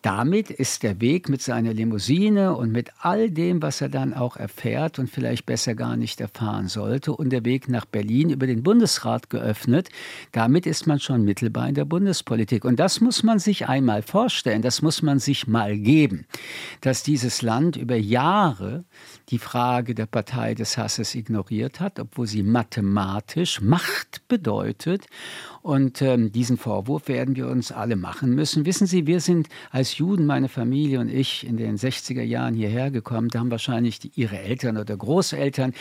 Damit 0.00 0.48
ist 0.48 0.82
der 0.82 1.02
Weg 1.02 1.28
mit 1.28 1.42
seiner 1.42 1.74
Limousine 1.74 2.56
und 2.56 2.72
mit 2.72 2.88
all 3.00 3.30
dem, 3.30 3.60
was 3.60 3.82
er 3.82 3.90
dann 3.90 4.14
auch 4.14 4.36
erfährt 4.38 4.98
und 4.98 5.10
vielleicht 5.10 5.44
besser 5.44 5.74
gar 5.74 5.98
nicht 5.98 6.18
erfahren 6.22 6.68
sollte, 6.68 7.12
und 7.12 7.28
der 7.28 7.44
Weg 7.44 7.68
nach 7.68 7.84
Berlin 7.84 8.30
über 8.30 8.46
den 8.46 8.62
Bundesrat 8.62 9.28
geöffnet. 9.28 9.90
Damit 10.32 10.64
ist 10.64 10.86
man 10.86 10.98
schon 10.98 11.26
mittelbar 11.26 11.68
in 11.68 11.74
der 11.74 11.84
Bundespolitik. 11.84 12.64
Und 12.64 12.80
das 12.80 13.02
muss 13.02 13.22
man 13.22 13.38
sich 13.38 13.68
einmal 13.68 14.00
vorstellen 14.00 14.62
das 14.62 14.77
muss 14.82 15.02
man 15.02 15.18
sich 15.18 15.46
mal 15.46 15.76
geben, 15.76 16.26
dass 16.80 17.02
dieses 17.02 17.42
Land 17.42 17.76
über 17.76 17.96
Jahre 17.96 18.84
die 19.28 19.38
Frage 19.38 19.94
der 19.94 20.06
Partei 20.06 20.54
des 20.54 20.78
Hasses 20.78 21.14
ignoriert 21.14 21.80
hat, 21.80 22.00
obwohl 22.00 22.26
sie 22.26 22.42
mathematisch 22.42 23.60
Macht 23.60 24.26
bedeutet 24.28 25.06
Und 25.68 26.00
ähm, 26.00 26.32
diesen 26.32 26.56
Vorwurf 26.56 27.08
werden 27.08 27.36
wir 27.36 27.46
uns 27.46 27.72
alle 27.72 27.96
machen 27.96 28.34
müssen. 28.34 28.64
Wissen 28.64 28.86
Sie, 28.86 29.06
wir 29.06 29.20
sind 29.20 29.50
als 29.70 29.98
Juden, 29.98 30.24
meine 30.24 30.48
Familie 30.48 30.98
und 30.98 31.10
ich, 31.10 31.46
in 31.46 31.58
den 31.58 31.76
60er 31.76 32.22
Jahren 32.22 32.54
hierher 32.54 32.90
gekommen. 32.90 33.28
Da 33.28 33.40
haben 33.40 33.50
wahrscheinlich 33.50 33.98
die, 33.98 34.10
Ihre 34.14 34.38
Eltern 34.38 34.78
oder 34.78 34.96
Großeltern 34.96 35.74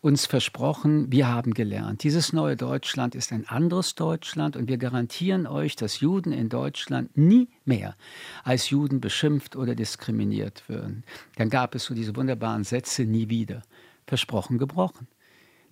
uns 0.00 0.24
versprochen, 0.24 1.12
wir 1.12 1.28
haben 1.28 1.52
gelernt. 1.52 2.04
Dieses 2.04 2.32
neue 2.32 2.56
Deutschland 2.56 3.14
ist 3.14 3.32
ein 3.32 3.46
anderes 3.46 3.94
Deutschland 3.94 4.56
und 4.56 4.66
wir 4.66 4.78
garantieren 4.78 5.46
euch, 5.46 5.76
dass 5.76 6.00
Juden 6.00 6.32
in 6.32 6.48
Deutschland 6.48 7.14
nie 7.14 7.48
mehr 7.66 7.96
als 8.44 8.70
Juden 8.70 9.02
beschimpft 9.02 9.56
oder 9.56 9.74
diskriminiert 9.74 10.62
würden. 10.68 11.04
Dann 11.36 11.50
gab 11.50 11.74
es 11.74 11.84
so 11.84 11.94
diese 11.94 12.16
wunderbaren 12.16 12.64
Sätze, 12.64 13.04
nie 13.04 13.28
wieder. 13.28 13.60
Versprochen, 14.06 14.56
gebrochen. 14.56 15.06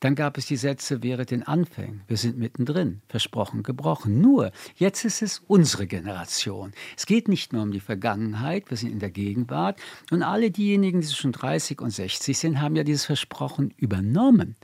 Dann 0.03 0.17
gab 0.17 0.37
es 0.37 0.47
die 0.47 0.57
Sätze, 0.57 1.05
wäre 1.05 1.25
den 1.25 1.45
Anfängen. 1.45 2.03
Wir 2.09 2.17
sind 2.17 2.37
mittendrin, 2.37 3.03
versprochen, 3.09 3.63
gebrochen. 3.63 4.21
Nur, 4.21 4.51
jetzt 4.75 5.05
ist 5.05 5.23
es 5.23 5.39
unsere 5.47 5.87
Generation. 5.87 6.73
Es 6.97 7.07
geht 7.07 7.29
nicht 7.29 7.53
nur 7.53 7.63
um 7.63 7.71
die 7.71 7.79
Vergangenheit, 7.79 8.69
wir 8.69 8.77
sind 8.77 8.91
in 8.91 8.99
der 8.99 9.13
Gegenwart. 9.13 9.79
Und 10.11 10.25
alle 10.25 10.51
diejenigen, 10.51 11.03
die 11.03 11.07
schon 11.07 11.31
30 11.31 11.81
und 11.81 11.91
60 11.91 12.37
sind, 12.37 12.61
haben 12.61 12.75
ja 12.75 12.83
dieses 12.83 13.05
Versprochen 13.05 13.73
übernommen. 13.77 14.57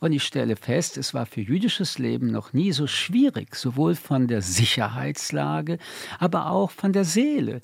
Und 0.00 0.12
ich 0.12 0.22
stelle 0.22 0.56
fest, 0.56 0.96
es 0.96 1.12
war 1.12 1.26
für 1.26 1.42
jüdisches 1.42 1.98
Leben 1.98 2.28
noch 2.28 2.54
nie 2.54 2.72
so 2.72 2.86
schwierig, 2.86 3.54
sowohl 3.54 3.96
von 3.96 4.28
der 4.28 4.40
Sicherheitslage, 4.40 5.76
aber 6.18 6.50
auch 6.50 6.70
von 6.70 6.94
der 6.94 7.04
Seele. 7.04 7.60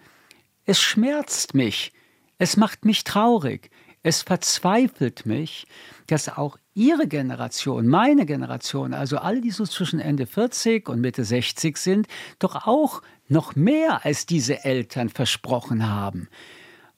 Es 0.66 0.82
schmerzt 0.82 1.54
mich. 1.54 1.92
Es 2.36 2.58
macht 2.58 2.84
mich 2.84 3.04
traurig. 3.04 3.70
Es 4.02 4.20
verzweifelt 4.20 5.24
mich, 5.24 5.66
dass 6.08 6.28
auch 6.28 6.58
Ihre 6.75 7.07
Generation, 7.07 7.87
meine 7.87 8.25
Generation, 8.25 8.95
also 8.95 9.19
alle, 9.19 9.43
die 9.43 9.50
so 9.50 9.64
zwischen 9.64 10.00
Ende 10.00 10.26
40 10.26 10.88
und 10.88 11.00
Mitte 11.00 11.25
60 11.25 11.76
sind, 11.76 12.07
doch 12.38 12.67
auch 12.67 13.02
noch 13.29 13.55
mehr 13.57 14.07
als 14.07 14.25
diese 14.25 14.64
Eltern 14.64 15.11
versprochen 15.11 15.88
haben. 15.88 16.29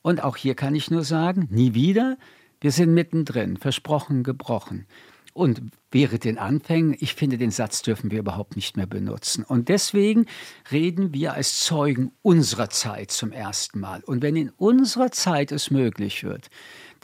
Und 0.03 0.23
auch 0.23 0.37
hier 0.37 0.55
kann 0.55 0.75
ich 0.75 0.91
nur 0.91 1.03
sagen, 1.03 1.49
nie 1.51 1.75
wieder, 1.75 2.19
wir 2.61 2.71
sind 2.71 2.95
mittendrin, 2.95 3.57
versprochen, 3.57 4.23
gebrochen. 4.23 4.87
Und 5.33 5.61
wäre 5.91 6.21
den 6.21 6.39
Anfängen, 6.39 6.97
ich 7.01 7.15
finde, 7.15 7.39
den 7.39 7.51
Satz 7.51 7.83
dürfen 7.83 8.13
wir 8.13 8.21
überhaupt 8.21 8.55
nicht 8.55 8.77
mehr 8.77 8.87
benutzen. 8.87 9.43
Und 9.43 9.69
deswegen 9.69 10.27
reden 10.71 11.13
wir 11.13 11.35
als 11.35 11.65
Zeugen 11.65 12.13
unserer 12.23 12.71
Zeit 12.71 13.11
zum 13.11 13.33
ersten 13.33 13.81
Mal. 13.81 14.05
Und 14.05 14.23
wenn 14.23 14.37
in 14.37 14.51
unserer 14.51 15.11
Zeit 15.11 15.51
es 15.51 15.73
möglich 15.73 16.23
wird, 16.23 16.51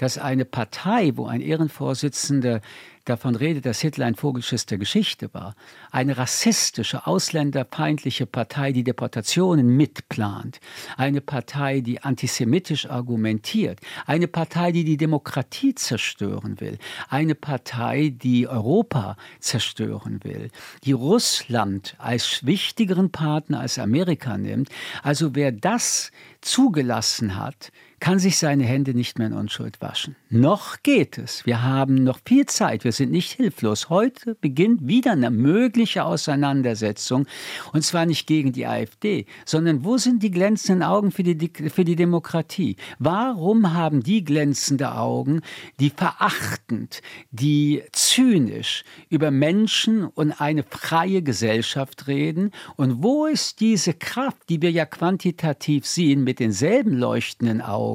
dass 0.00 0.16
eine 0.16 0.46
Partei, 0.46 1.12
wo 1.16 1.26
ein 1.26 1.42
Ehrenvorsitzender 1.42 2.62
davon 3.04 3.34
redet, 3.34 3.66
dass 3.66 3.80
Hitler 3.80 4.06
ein 4.06 4.14
Vogelschiss 4.14 4.64
der 4.64 4.78
Geschichte 4.78 5.28
war, 5.34 5.54
eine 5.90 6.16
rassistische, 6.16 7.06
ausländerfeindliche 7.06 8.24
Partei, 8.24 8.72
die 8.72 8.84
Deportationen 8.84 9.76
mitplant, 9.76 10.60
eine 10.96 11.20
Partei, 11.20 11.80
die 11.80 12.02
antisemitisch 12.02 12.88
argumentiert, 12.88 13.80
eine 14.06 14.26
Partei, 14.26 14.72
die 14.72 14.84
die 14.84 14.96
Demokratie 14.96 15.74
zerstören 15.74 16.60
will, 16.60 16.78
eine 17.10 17.34
Partei, 17.34 18.14
die 18.14 18.48
Europa 18.48 19.18
zerstören 19.38 20.20
will, 20.22 20.50
die 20.84 20.92
Russland 20.92 21.94
als 21.98 22.46
wichtigeren 22.46 23.10
Partner 23.10 23.60
als 23.60 23.78
Amerika 23.78 24.38
nimmt. 24.38 24.70
Also 25.02 25.34
wer 25.34 25.52
das 25.52 26.10
zugelassen 26.40 27.36
hat, 27.36 27.70
kann 28.00 28.18
sich 28.18 28.38
seine 28.38 28.64
Hände 28.64 28.94
nicht 28.94 29.18
mehr 29.18 29.28
in 29.28 29.34
Unschuld 29.34 29.80
waschen. 29.82 30.16
Noch 30.30 30.82
geht 30.82 31.18
es. 31.18 31.44
Wir 31.44 31.62
haben 31.62 31.94
noch 32.02 32.18
viel 32.24 32.46
Zeit. 32.46 32.84
Wir 32.84 32.92
sind 32.92 33.12
nicht 33.12 33.32
hilflos. 33.32 33.90
Heute 33.90 34.36
beginnt 34.40 34.88
wieder 34.88 35.12
eine 35.12 35.30
mögliche 35.30 36.04
Auseinandersetzung. 36.04 37.26
Und 37.72 37.82
zwar 37.82 38.06
nicht 38.06 38.26
gegen 38.26 38.52
die 38.52 38.66
AfD, 38.66 39.26
sondern 39.44 39.84
wo 39.84 39.98
sind 39.98 40.22
die 40.22 40.30
glänzenden 40.30 40.82
Augen 40.82 41.12
für 41.12 41.22
die, 41.22 41.50
für 41.68 41.84
die 41.84 41.96
Demokratie? 41.96 42.76
Warum 42.98 43.74
haben 43.74 44.02
die 44.02 44.24
glänzende 44.24 44.94
Augen, 44.94 45.42
die 45.78 45.90
verachtend, 45.90 47.02
die 47.30 47.82
zynisch 47.92 48.84
über 49.10 49.30
Menschen 49.30 50.04
und 50.06 50.40
eine 50.40 50.62
freie 50.62 51.22
Gesellschaft 51.22 52.06
reden? 52.06 52.52
Und 52.76 53.02
wo 53.02 53.26
ist 53.26 53.60
diese 53.60 53.92
Kraft, 53.92 54.48
die 54.48 54.62
wir 54.62 54.70
ja 54.70 54.86
quantitativ 54.86 55.86
sehen, 55.86 56.24
mit 56.24 56.40
denselben 56.40 56.94
leuchtenden 56.94 57.60
Augen, 57.60 57.89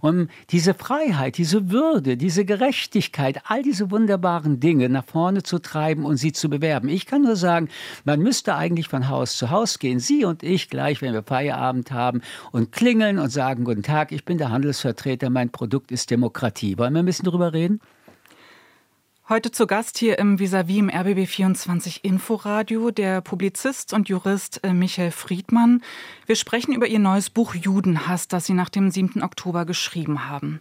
um 0.00 0.28
diese 0.50 0.74
Freiheit, 0.74 1.38
diese 1.38 1.70
Würde, 1.70 2.16
diese 2.16 2.44
Gerechtigkeit, 2.44 3.42
all 3.44 3.62
diese 3.62 3.90
wunderbaren 3.90 4.60
Dinge 4.60 4.88
nach 4.88 5.04
vorne 5.04 5.42
zu 5.42 5.58
treiben 5.58 6.04
und 6.04 6.16
sie 6.16 6.32
zu 6.32 6.48
bewerben. 6.48 6.88
Ich 6.88 7.06
kann 7.06 7.22
nur 7.22 7.36
sagen, 7.36 7.68
man 8.04 8.20
müsste 8.20 8.54
eigentlich 8.54 8.88
von 8.88 9.08
Haus 9.08 9.36
zu 9.36 9.50
Haus 9.50 9.78
gehen, 9.78 9.98
Sie 9.98 10.24
und 10.24 10.42
ich 10.42 10.68
gleich, 10.70 11.02
wenn 11.02 11.12
wir 11.12 11.22
Feierabend 11.22 11.92
haben 11.92 12.22
und 12.52 12.72
klingeln 12.72 13.18
und 13.18 13.30
sagen, 13.30 13.64
guten 13.64 13.82
Tag, 13.82 14.12
ich 14.12 14.24
bin 14.24 14.38
der 14.38 14.50
Handelsvertreter, 14.50 15.30
mein 15.30 15.50
Produkt 15.50 15.92
ist 15.92 16.10
Demokratie. 16.10 16.78
Wollen 16.78 16.94
wir 16.94 17.00
ein 17.00 17.06
bisschen 17.06 17.26
darüber 17.26 17.52
reden? 17.52 17.80
Heute 19.28 19.50
zu 19.50 19.66
Gast 19.66 19.98
hier 19.98 20.20
im 20.20 20.38
Vis-a-vis 20.38 20.78
im 20.78 20.88
RBB24 20.88 22.04
Inforadio 22.04 22.92
der 22.92 23.20
Publizist 23.20 23.92
und 23.92 24.08
Jurist 24.08 24.62
äh, 24.62 24.72
Michael 24.72 25.10
Friedmann. 25.10 25.82
Wir 26.26 26.36
sprechen 26.36 26.72
über 26.72 26.86
Ihr 26.86 27.00
neues 27.00 27.30
Buch 27.30 27.56
Judenhass, 27.56 28.28
das 28.28 28.46
Sie 28.46 28.52
nach 28.52 28.68
dem 28.68 28.88
7. 28.88 29.24
Oktober 29.24 29.64
geschrieben 29.64 30.28
haben. 30.28 30.60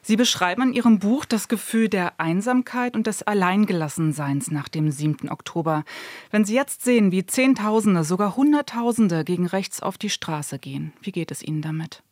Sie 0.00 0.16
beschreiben 0.16 0.62
in 0.62 0.72
Ihrem 0.72 1.00
Buch 1.00 1.26
das 1.26 1.48
Gefühl 1.48 1.90
der 1.90 2.18
Einsamkeit 2.18 2.96
und 2.96 3.06
des 3.06 3.24
Alleingelassenseins 3.24 4.50
nach 4.50 4.70
dem 4.70 4.90
7. 4.90 5.28
Oktober. 5.28 5.84
Wenn 6.30 6.46
Sie 6.46 6.54
jetzt 6.54 6.82
sehen, 6.82 7.12
wie 7.12 7.26
Zehntausende, 7.26 8.04
sogar 8.04 8.36
Hunderttausende 8.36 9.22
gegen 9.22 9.44
rechts 9.44 9.82
auf 9.82 9.98
die 9.98 10.08
Straße 10.08 10.58
gehen, 10.58 10.94
wie 11.02 11.12
geht 11.12 11.30
es 11.30 11.42
Ihnen 11.42 11.60
damit? 11.60 12.02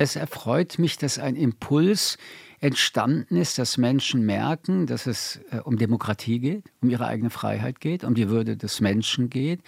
Es 0.00 0.14
erfreut 0.14 0.78
mich, 0.78 0.96
dass 0.96 1.18
ein 1.18 1.34
Impuls 1.34 2.18
entstanden 2.60 3.34
ist, 3.34 3.58
dass 3.58 3.78
Menschen 3.78 4.24
merken, 4.24 4.86
dass 4.86 5.06
es 5.06 5.40
äh, 5.50 5.58
um 5.58 5.76
Demokratie 5.76 6.38
geht, 6.38 6.64
um 6.80 6.88
ihre 6.88 7.06
eigene 7.08 7.30
Freiheit 7.30 7.80
geht, 7.80 8.04
um 8.04 8.14
die 8.14 8.28
Würde 8.28 8.56
des 8.56 8.80
Menschen 8.80 9.28
geht, 9.28 9.60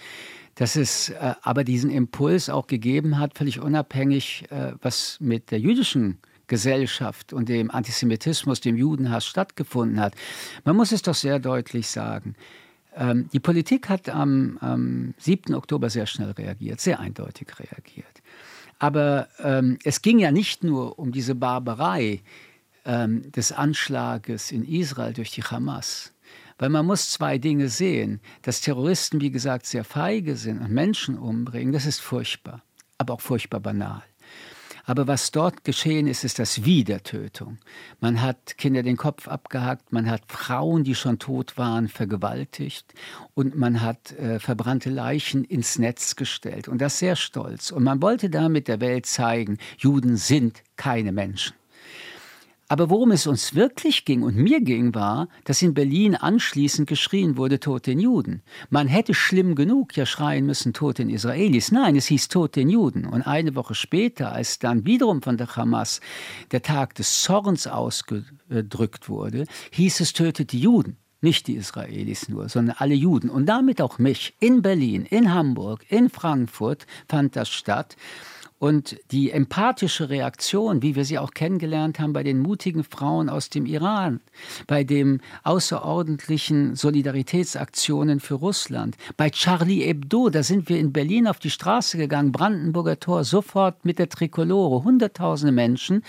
dass 0.55 0.77
es 0.77 1.09
äh, 1.09 1.33
aber 1.41 1.65
diesen 1.65 1.89
Impuls 1.89 2.49
auch 2.49 2.67
gegeben 2.67 3.19
hat, 3.19 3.37
völlig 3.37 3.59
unabhängig, 3.59 4.45
äh, 4.51 4.71
was 4.81 5.17
mit 5.19 5.51
der 5.51 5.59
jüdischen 5.59 6.19
Gesellschaft 6.47 7.33
und 7.33 7.49
dem 7.49 7.69
Antisemitismus, 7.69 8.61
dem 8.61 8.77
Judenhass 8.77 9.25
stattgefunden 9.25 9.99
hat. 9.99 10.15
Man 10.63 10.77
muss 10.77 10.93
es 10.93 11.01
doch 11.01 11.15
sehr 11.15 11.39
deutlich 11.39 11.87
sagen. 11.87 12.35
Ähm, 12.95 13.29
die 13.33 13.39
Politik 13.41 13.89
hat 13.89 14.07
am, 14.07 14.57
am 14.61 15.13
7. 15.17 15.55
Oktober 15.55 15.89
sehr 15.89 16.05
schnell 16.05 16.31
reagiert, 16.31 16.79
sehr 16.79 17.01
eindeutig 17.01 17.47
reagiert. 17.59 18.20
Aber 18.81 19.27
ähm, 19.37 19.77
es 19.83 20.01
ging 20.01 20.17
ja 20.17 20.31
nicht 20.31 20.63
nur 20.63 20.97
um 20.97 21.11
diese 21.11 21.35
Barbarei, 21.35 22.23
ähm, 22.83 23.31
des 23.31 23.51
Anschlages 23.51 24.51
in 24.51 24.67
Israel 24.67 25.13
durch 25.13 25.29
die 25.29 25.43
Hamas. 25.43 26.15
Weil 26.57 26.69
man 26.69 26.87
muss 26.87 27.11
zwei 27.11 27.37
Dinge 27.37 27.69
sehen. 27.69 28.21
Dass 28.41 28.61
Terroristen, 28.61 29.21
wie 29.21 29.29
gesagt, 29.29 29.67
sehr 29.67 29.83
feige 29.83 30.35
sind 30.35 30.61
und 30.61 30.71
Menschen 30.71 31.15
umbringen, 31.19 31.73
das 31.73 31.85
ist 31.85 32.01
furchtbar, 32.01 32.63
aber 32.97 33.13
auch 33.13 33.21
furchtbar 33.21 33.59
banal. 33.59 34.01
Aber 34.85 35.07
was 35.07 35.31
dort 35.31 35.63
geschehen 35.63 36.07
ist, 36.07 36.23
ist 36.23 36.39
das 36.39 36.65
Wiedertötung. 36.65 37.59
Man 37.99 38.21
hat 38.21 38.57
Kinder 38.57 38.83
den 38.83 38.97
Kopf 38.97 39.27
abgehackt, 39.27 39.91
man 39.91 40.09
hat 40.09 40.23
Frauen, 40.27 40.83
die 40.83 40.95
schon 40.95 41.19
tot 41.19 41.57
waren, 41.57 41.87
vergewaltigt 41.87 42.93
und 43.33 43.55
man 43.55 43.81
hat 43.81 44.11
äh, 44.13 44.39
verbrannte 44.39 44.89
Leichen 44.89 45.43
ins 45.43 45.77
Netz 45.79 46.15
gestellt. 46.15 46.67
Und 46.67 46.81
das 46.81 46.99
sehr 46.99 47.15
stolz. 47.15 47.71
Und 47.71 47.83
man 47.83 48.01
wollte 48.01 48.29
damit 48.29 48.67
der 48.67 48.81
Welt 48.81 49.05
zeigen, 49.05 49.57
Juden 49.77 50.17
sind 50.17 50.63
keine 50.75 51.11
Menschen. 51.11 51.60
Aber 52.71 52.89
worum 52.89 53.11
es 53.11 53.27
uns 53.27 53.53
wirklich 53.53 54.05
ging 54.05 54.23
und 54.23 54.37
mir 54.37 54.61
ging, 54.61 54.95
war, 54.95 55.27
dass 55.43 55.61
in 55.61 55.73
Berlin 55.73 56.15
anschließend 56.15 56.87
geschrien 56.87 57.35
wurde, 57.35 57.59
Tod 57.59 57.85
den 57.85 57.99
Juden. 57.99 58.43
Man 58.69 58.87
hätte 58.87 59.13
schlimm 59.13 59.55
genug 59.55 59.97
ja 59.97 60.05
schreien 60.05 60.45
müssen, 60.45 60.71
Tod 60.71 60.97
den 60.97 61.09
Israelis. 61.09 61.73
Nein, 61.73 61.97
es 61.97 62.05
hieß 62.05 62.29
Tod 62.29 62.55
den 62.55 62.69
Juden. 62.69 63.05
Und 63.05 63.23
eine 63.23 63.55
Woche 63.55 63.75
später, 63.75 64.31
als 64.31 64.57
dann 64.57 64.85
wiederum 64.85 65.21
von 65.21 65.35
der 65.35 65.53
Hamas 65.53 65.99
der 66.51 66.61
Tag 66.61 66.95
des 66.95 67.23
Zorns 67.23 67.67
ausgedrückt 67.67 69.09
wurde, 69.09 69.47
hieß 69.71 69.99
es, 69.99 70.13
tötet 70.13 70.53
die 70.53 70.61
Juden. 70.61 70.95
Nicht 71.19 71.47
die 71.47 71.55
Israelis 71.55 72.29
nur, 72.29 72.47
sondern 72.47 72.77
alle 72.79 72.95
Juden. 72.95 73.29
Und 73.29 73.47
damit 73.47 73.81
auch 73.81 73.99
mich. 73.99 74.33
In 74.39 74.61
Berlin, 74.61 75.03
in 75.03 75.33
Hamburg, 75.33 75.85
in 75.89 76.09
Frankfurt 76.09 76.87
fand 77.09 77.35
das 77.35 77.49
statt. 77.49 77.97
Und 78.61 78.95
die 79.09 79.31
empathische 79.31 80.11
Reaktion, 80.11 80.83
wie 80.83 80.95
wir 80.95 81.03
sie 81.03 81.17
auch 81.17 81.31
kennengelernt 81.31 81.99
haben 81.99 82.13
bei 82.13 82.21
den 82.21 82.37
mutigen 82.37 82.83
Frauen 82.83 83.27
aus 83.27 83.49
dem 83.49 83.65
Iran, 83.65 84.19
bei 84.67 84.83
den 84.83 85.23
außerordentlichen 85.41 86.75
Solidaritätsaktionen 86.75 88.19
für 88.19 88.35
Russland, 88.35 88.97
bei 89.17 89.31
Charlie 89.31 89.81
Hebdo, 89.81 90.29
da 90.29 90.43
sind 90.43 90.69
wir 90.69 90.77
in 90.77 90.93
Berlin 90.93 91.25
auf 91.25 91.39
die 91.39 91.49
Straße 91.49 91.97
gegangen, 91.97 92.31
Brandenburger 92.31 92.99
Tor, 92.99 93.23
sofort 93.23 93.83
mit 93.83 93.97
der 93.97 94.09
Trikolore, 94.09 94.83
hunderttausende 94.83 95.51
Menschen. 95.51 96.03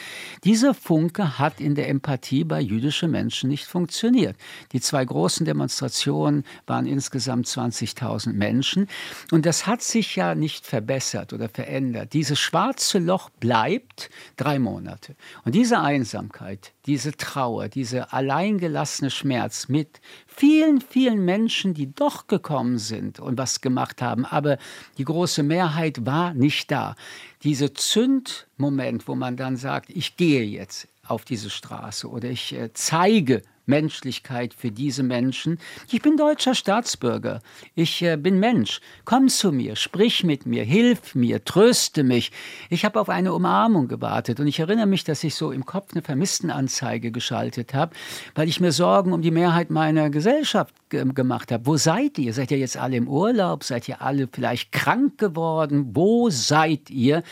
Dieser 0.44 0.74
Funke 0.74 1.38
hat 1.38 1.58
in 1.58 1.74
der 1.74 1.88
Empathie 1.88 2.44
bei 2.44 2.60
jüdischen 2.60 3.12
Menschen 3.12 3.48
nicht 3.48 3.64
funktioniert. 3.64 4.36
Die 4.72 4.80
zwei 4.82 5.02
großen 5.06 5.46
Demonstrationen 5.46 6.44
waren 6.66 6.84
insgesamt 6.84 7.46
20.000 7.46 8.34
Menschen. 8.34 8.88
Und 9.30 9.46
das 9.46 9.66
hat 9.66 9.80
sich 9.80 10.16
ja 10.16 10.34
nicht 10.34 10.66
verbessert 10.66 11.32
oder 11.32 11.48
verändert. 11.48 12.12
Dieses 12.12 12.41
schwarze 12.42 12.98
Loch 12.98 13.30
bleibt 13.30 14.10
drei 14.36 14.58
Monate. 14.58 15.14
Und 15.44 15.54
diese 15.54 15.80
Einsamkeit, 15.80 16.72
diese 16.86 17.16
Trauer, 17.16 17.68
dieser 17.68 18.12
alleingelassene 18.12 19.10
Schmerz 19.10 19.68
mit 19.68 20.00
vielen, 20.26 20.80
vielen 20.80 21.24
Menschen, 21.24 21.74
die 21.74 21.94
doch 21.94 22.26
gekommen 22.26 22.78
sind 22.78 23.20
und 23.20 23.38
was 23.38 23.60
gemacht 23.60 24.02
haben, 24.02 24.26
aber 24.26 24.58
die 24.98 25.04
große 25.04 25.42
Mehrheit 25.42 26.04
war 26.04 26.34
nicht 26.34 26.70
da. 26.70 26.96
Dieser 27.42 27.74
Zündmoment, 27.74 29.08
wo 29.08 29.14
man 29.14 29.36
dann 29.36 29.56
sagt, 29.56 29.90
ich 29.90 30.16
gehe 30.16 30.44
jetzt 30.44 30.88
auf 31.06 31.24
diese 31.24 31.50
Straße 31.50 32.08
oder 32.08 32.28
ich 32.28 32.52
äh, 32.52 32.70
zeige 32.72 33.42
Menschlichkeit 33.66 34.54
für 34.54 34.70
diese 34.70 35.02
Menschen. 35.02 35.58
Ich 35.90 36.02
bin 36.02 36.16
deutscher 36.16 36.54
Staatsbürger. 36.54 37.40
Ich 37.74 38.02
äh, 38.02 38.16
bin 38.16 38.38
Mensch. 38.38 38.80
Komm 39.04 39.28
zu 39.28 39.52
mir, 39.52 39.76
sprich 39.76 40.24
mit 40.24 40.46
mir, 40.46 40.64
hilf 40.64 41.14
mir, 41.14 41.44
tröste 41.44 42.02
mich. 42.02 42.32
Ich 42.70 42.84
habe 42.84 43.00
auf 43.00 43.08
eine 43.08 43.32
Umarmung 43.32 43.88
gewartet 43.88 44.40
und 44.40 44.46
ich 44.46 44.58
erinnere 44.58 44.86
mich, 44.86 45.04
dass 45.04 45.22
ich 45.24 45.34
so 45.34 45.52
im 45.52 45.64
Kopf 45.64 45.92
eine 45.92 46.02
Vermisstenanzeige 46.02 47.12
geschaltet 47.12 47.74
habe, 47.74 47.94
weil 48.34 48.48
ich 48.48 48.60
mir 48.60 48.72
Sorgen 48.72 49.12
um 49.12 49.22
die 49.22 49.30
Mehrheit 49.30 49.70
meiner 49.70 50.10
Gesellschaft 50.10 50.74
gemacht 50.88 51.52
habe. 51.52 51.66
Wo 51.66 51.76
seid 51.76 52.18
ihr? 52.18 52.32
Seid 52.34 52.50
ihr 52.50 52.58
jetzt 52.58 52.76
alle 52.76 52.96
im 52.96 53.08
Urlaub? 53.08 53.64
Seid 53.64 53.88
ihr 53.88 54.02
alle 54.02 54.28
vielleicht 54.30 54.72
krank 54.72 55.18
geworden? 55.18 55.90
Wo 55.94 56.30
seid 56.30 56.90
ihr? 56.90 57.22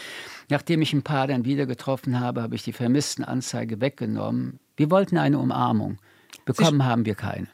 Nachdem 0.48 0.82
ich 0.82 0.92
ein 0.92 1.02
paar 1.02 1.26
dann 1.26 1.44
wieder 1.44 1.66
getroffen 1.66 2.18
habe, 2.20 2.42
habe 2.42 2.54
ich 2.54 2.62
die 2.62 2.72
Vermisstenanzeige 2.72 3.80
weggenommen. 3.80 4.58
Wir 4.76 4.90
wollten 4.90 5.18
eine 5.18 5.38
Umarmung. 5.38 5.98
Bekommen 6.44 6.80
Sie, 6.80 6.84
haben 6.84 7.04
wir 7.04 7.14
keine. 7.14 7.48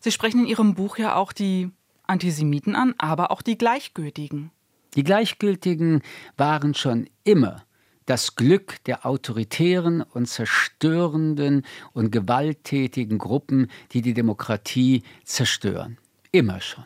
Sie 0.00 0.12
sprechen 0.12 0.40
in 0.40 0.46
Ihrem 0.46 0.74
Buch 0.74 0.98
ja 0.98 1.14
auch 1.16 1.32
die 1.32 1.70
Antisemiten 2.06 2.76
an, 2.76 2.94
aber 2.98 3.30
auch 3.30 3.42
die 3.42 3.58
Gleichgültigen. 3.58 4.50
Die 4.94 5.04
Gleichgültigen 5.04 6.02
waren 6.36 6.74
schon 6.74 7.08
immer 7.24 7.64
das 8.06 8.36
Glück 8.36 8.82
der 8.84 9.04
autoritären 9.04 10.00
und 10.00 10.26
zerstörenden 10.26 11.66
und 11.92 12.12
gewalttätigen 12.12 13.18
Gruppen, 13.18 13.68
die 13.92 14.00
die 14.00 14.14
Demokratie 14.14 15.02
zerstören. 15.24 15.98
Immer 16.30 16.60
schon. 16.60 16.84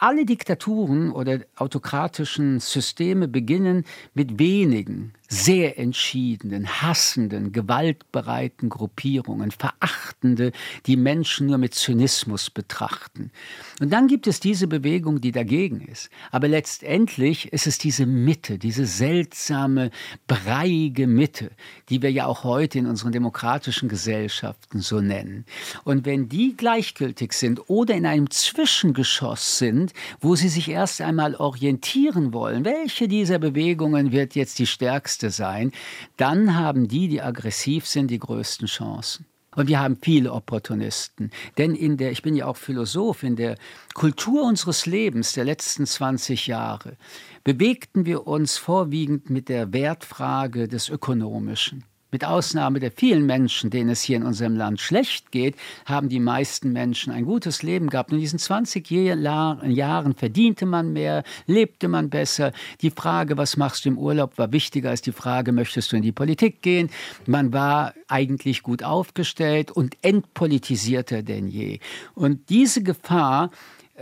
Alle 0.00 0.24
Diktaturen 0.24 1.10
oder 1.10 1.40
autokratischen 1.56 2.60
Systeme 2.60 3.26
beginnen 3.26 3.84
mit 4.14 4.38
wenigen, 4.38 5.14
sehr 5.28 5.78
entschiedenen, 5.78 6.66
hassenden, 6.80 7.52
gewaltbereiten 7.52 8.70
Gruppierungen, 8.70 9.50
verachtende, 9.50 10.52
die 10.86 10.96
Menschen 10.96 11.48
nur 11.48 11.58
mit 11.58 11.74
Zynismus 11.74 12.48
betrachten. 12.48 13.30
Und 13.78 13.90
dann 13.92 14.08
gibt 14.08 14.26
es 14.26 14.40
diese 14.40 14.66
Bewegung, 14.66 15.20
die 15.20 15.32
dagegen 15.32 15.82
ist. 15.82 16.08
Aber 16.30 16.48
letztendlich 16.48 17.52
ist 17.52 17.66
es 17.66 17.76
diese 17.76 18.06
Mitte, 18.06 18.58
diese 18.58 18.86
seltsame, 18.86 19.90
breiige 20.26 21.06
Mitte, 21.06 21.50
die 21.90 22.00
wir 22.00 22.10
ja 22.10 22.24
auch 22.24 22.44
heute 22.44 22.78
in 22.78 22.86
unseren 22.86 23.12
demokratischen 23.12 23.90
Gesellschaften 23.90 24.80
so 24.80 25.02
nennen. 25.02 25.44
Und 25.84 26.06
wenn 26.06 26.30
die 26.30 26.56
gleichgültig 26.56 27.34
sind 27.34 27.68
oder 27.68 27.94
in 27.94 28.06
einem 28.06 28.30
Zwischengeschoss 28.30 29.58
sind, 29.58 29.92
wo 30.20 30.36
sie 30.36 30.48
sich 30.48 30.70
erst 30.70 31.02
einmal 31.02 31.34
orientieren 31.34 32.32
wollen, 32.32 32.64
welche 32.64 33.08
dieser 33.08 33.38
Bewegungen 33.38 34.10
wird 34.10 34.34
jetzt 34.34 34.58
die 34.58 34.66
stärkste 34.66 35.17
Stärkste 35.18 35.30
sein, 35.30 35.72
dann 36.16 36.54
haben 36.54 36.88
die, 36.88 37.08
die 37.08 37.20
aggressiv 37.20 37.86
sind, 37.86 38.10
die 38.10 38.18
größten 38.18 38.68
Chancen. 38.68 39.26
Und 39.56 39.66
wir 39.66 39.80
haben 39.80 39.98
viele 40.00 40.32
Opportunisten. 40.32 41.30
Denn 41.56 41.74
in 41.74 41.96
der, 41.96 42.12
ich 42.12 42.22
bin 42.22 42.36
ja 42.36 42.46
auch 42.46 42.56
Philosoph, 42.56 43.24
in 43.24 43.34
der 43.34 43.56
Kultur 43.94 44.44
unseres 44.44 44.86
Lebens 44.86 45.32
der 45.32 45.44
letzten 45.44 45.84
20 45.84 46.46
Jahre 46.46 46.96
bewegten 47.42 48.06
wir 48.06 48.26
uns 48.26 48.56
vorwiegend 48.56 49.30
mit 49.30 49.48
der 49.48 49.72
Wertfrage 49.72 50.68
des 50.68 50.88
Ökonomischen. 50.88 51.84
Mit 52.10 52.24
Ausnahme 52.24 52.80
der 52.80 52.90
vielen 52.90 53.26
Menschen, 53.26 53.68
denen 53.68 53.90
es 53.90 54.00
hier 54.00 54.16
in 54.16 54.22
unserem 54.22 54.56
Land 54.56 54.80
schlecht 54.80 55.30
geht, 55.30 55.56
haben 55.84 56.08
die 56.08 56.20
meisten 56.20 56.72
Menschen 56.72 57.12
ein 57.12 57.26
gutes 57.26 57.62
Leben 57.62 57.90
gehabt. 57.90 58.12
In 58.12 58.18
diesen 58.18 58.38
20 58.38 58.90
Jahren 58.90 60.14
verdiente 60.14 60.64
man 60.64 60.94
mehr, 60.94 61.22
lebte 61.46 61.86
man 61.86 62.08
besser. 62.08 62.52
Die 62.80 62.90
Frage, 62.90 63.36
was 63.36 63.58
machst 63.58 63.84
du 63.84 63.90
im 63.90 63.98
Urlaub, 63.98 64.38
war 64.38 64.52
wichtiger 64.52 64.88
als 64.88 65.02
die 65.02 65.12
Frage, 65.12 65.52
möchtest 65.52 65.92
du 65.92 65.96
in 65.96 66.02
die 66.02 66.12
Politik 66.12 66.62
gehen? 66.62 66.88
Man 67.26 67.52
war 67.52 67.92
eigentlich 68.08 68.62
gut 68.62 68.82
aufgestellt 68.82 69.70
und 69.70 69.98
entpolitisierter 70.00 71.22
denn 71.22 71.46
je. 71.46 71.80
Und 72.14 72.48
diese 72.48 72.82
Gefahr, 72.82 73.50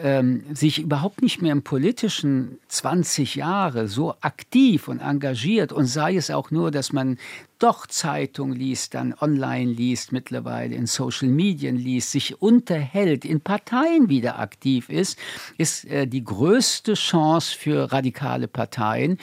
ähm, 0.03 0.45
sich 0.53 0.81
überhaupt 0.81 1.23
nicht 1.23 1.41
mehr 1.43 1.53
im 1.53 1.63
politischen 1.63 2.59
20 2.69 3.35
Jahre 3.37 3.89
so 3.89 4.15
aktiv 4.21 4.89
und 4.89 5.01
engagiert 5.01 5.73
und 5.73 5.87
sei 5.87 6.17
es 6.17 6.31
auch 6.31 6.51
nur, 6.51 6.71
dass 6.71 6.93
man 6.93 7.19
doch 7.59 7.87
Zeitung 7.87 8.53
liest, 8.53 8.95
dann 8.95 9.15
online 9.19 9.73
liest, 9.73 10.13
mittlerweile 10.13 10.75
in 10.75 10.87
Social 10.87 11.29
Medien 11.29 11.77
liest, 11.77 12.11
sich 12.11 12.43
unterhält, 12.43 13.25
in 13.25 13.41
Parteien 13.41 14.11
wieder 14.11 14.39
aktiv 14.39 14.91
ist, 14.91 15.19
ist 15.57 15.87
äh, 15.87 16.07
die 16.07 16.23
größte 16.23 16.95
Chance 16.95 17.57
für 17.57 17.93
radikale 17.93 18.49
Parteien. 18.49 19.19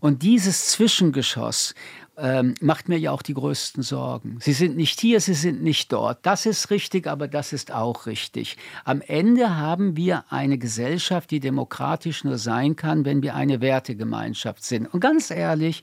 Und 0.00 0.22
dieses 0.22 0.66
Zwischengeschoss 0.66 1.74
ähm, 2.18 2.54
macht 2.60 2.88
mir 2.88 2.98
ja 2.98 3.12
auch 3.12 3.22
die 3.22 3.34
größten 3.34 3.82
Sorgen. 3.82 4.38
Sie 4.40 4.52
sind 4.52 4.76
nicht 4.76 5.00
hier, 5.00 5.20
sie 5.20 5.34
sind 5.34 5.62
nicht 5.62 5.92
dort. 5.92 6.26
Das 6.26 6.46
ist 6.46 6.70
richtig, 6.70 7.06
aber 7.06 7.28
das 7.28 7.52
ist 7.52 7.72
auch 7.72 8.06
richtig. 8.06 8.56
Am 8.84 9.00
Ende 9.00 9.56
haben 9.56 9.96
wir 9.96 10.24
eine 10.28 10.58
Gesellschaft, 10.58 11.30
die 11.30 11.40
demokratisch 11.40 12.24
nur 12.24 12.38
sein 12.38 12.76
kann, 12.76 13.04
wenn 13.04 13.22
wir 13.22 13.34
eine 13.34 13.60
Wertegemeinschaft 13.60 14.64
sind. 14.64 14.92
Und 14.92 15.00
ganz 15.00 15.30
ehrlich, 15.30 15.82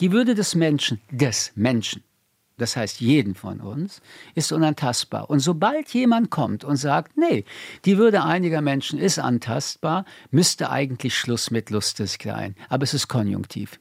die 0.00 0.10
Würde 0.10 0.34
des 0.34 0.54
Menschen, 0.54 1.00
des 1.10 1.52
Menschen, 1.54 2.02
das 2.56 2.76
heißt 2.76 3.00
jeden 3.00 3.34
von 3.34 3.60
uns, 3.60 4.00
ist 4.34 4.52
unantastbar. 4.52 5.28
Und 5.28 5.40
sobald 5.40 5.92
jemand 5.92 6.30
kommt 6.30 6.64
und 6.64 6.76
sagt, 6.76 7.16
nee, 7.16 7.44
die 7.84 7.98
Würde 7.98 8.22
einiger 8.22 8.62
Menschen 8.62 8.98
ist 8.98 9.18
antastbar, 9.18 10.04
müsste 10.30 10.70
eigentlich 10.70 11.16
Schluss 11.16 11.50
mit 11.50 11.70
lustig 11.70 12.18
sein. 12.22 12.54
Aber 12.68 12.84
es 12.84 12.94
ist 12.94 13.08
konjunktiv. 13.08 13.80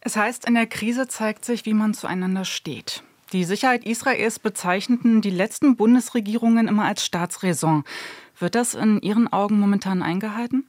Es 0.00 0.16
heißt, 0.16 0.46
in 0.46 0.54
der 0.54 0.66
Krise 0.66 1.08
zeigt 1.08 1.44
sich, 1.44 1.66
wie 1.66 1.74
man 1.74 1.94
zueinander 1.94 2.44
steht. 2.44 3.02
Die 3.32 3.44
Sicherheit 3.44 3.84
Israels 3.84 4.38
bezeichneten 4.38 5.20
die 5.20 5.30
letzten 5.30 5.76
Bundesregierungen 5.76 6.68
immer 6.68 6.84
als 6.84 7.04
Staatsräson. 7.04 7.84
Wird 8.38 8.54
das 8.54 8.74
in 8.74 9.00
Ihren 9.00 9.30
Augen 9.30 9.58
momentan 9.60 10.02
eingehalten? 10.02 10.68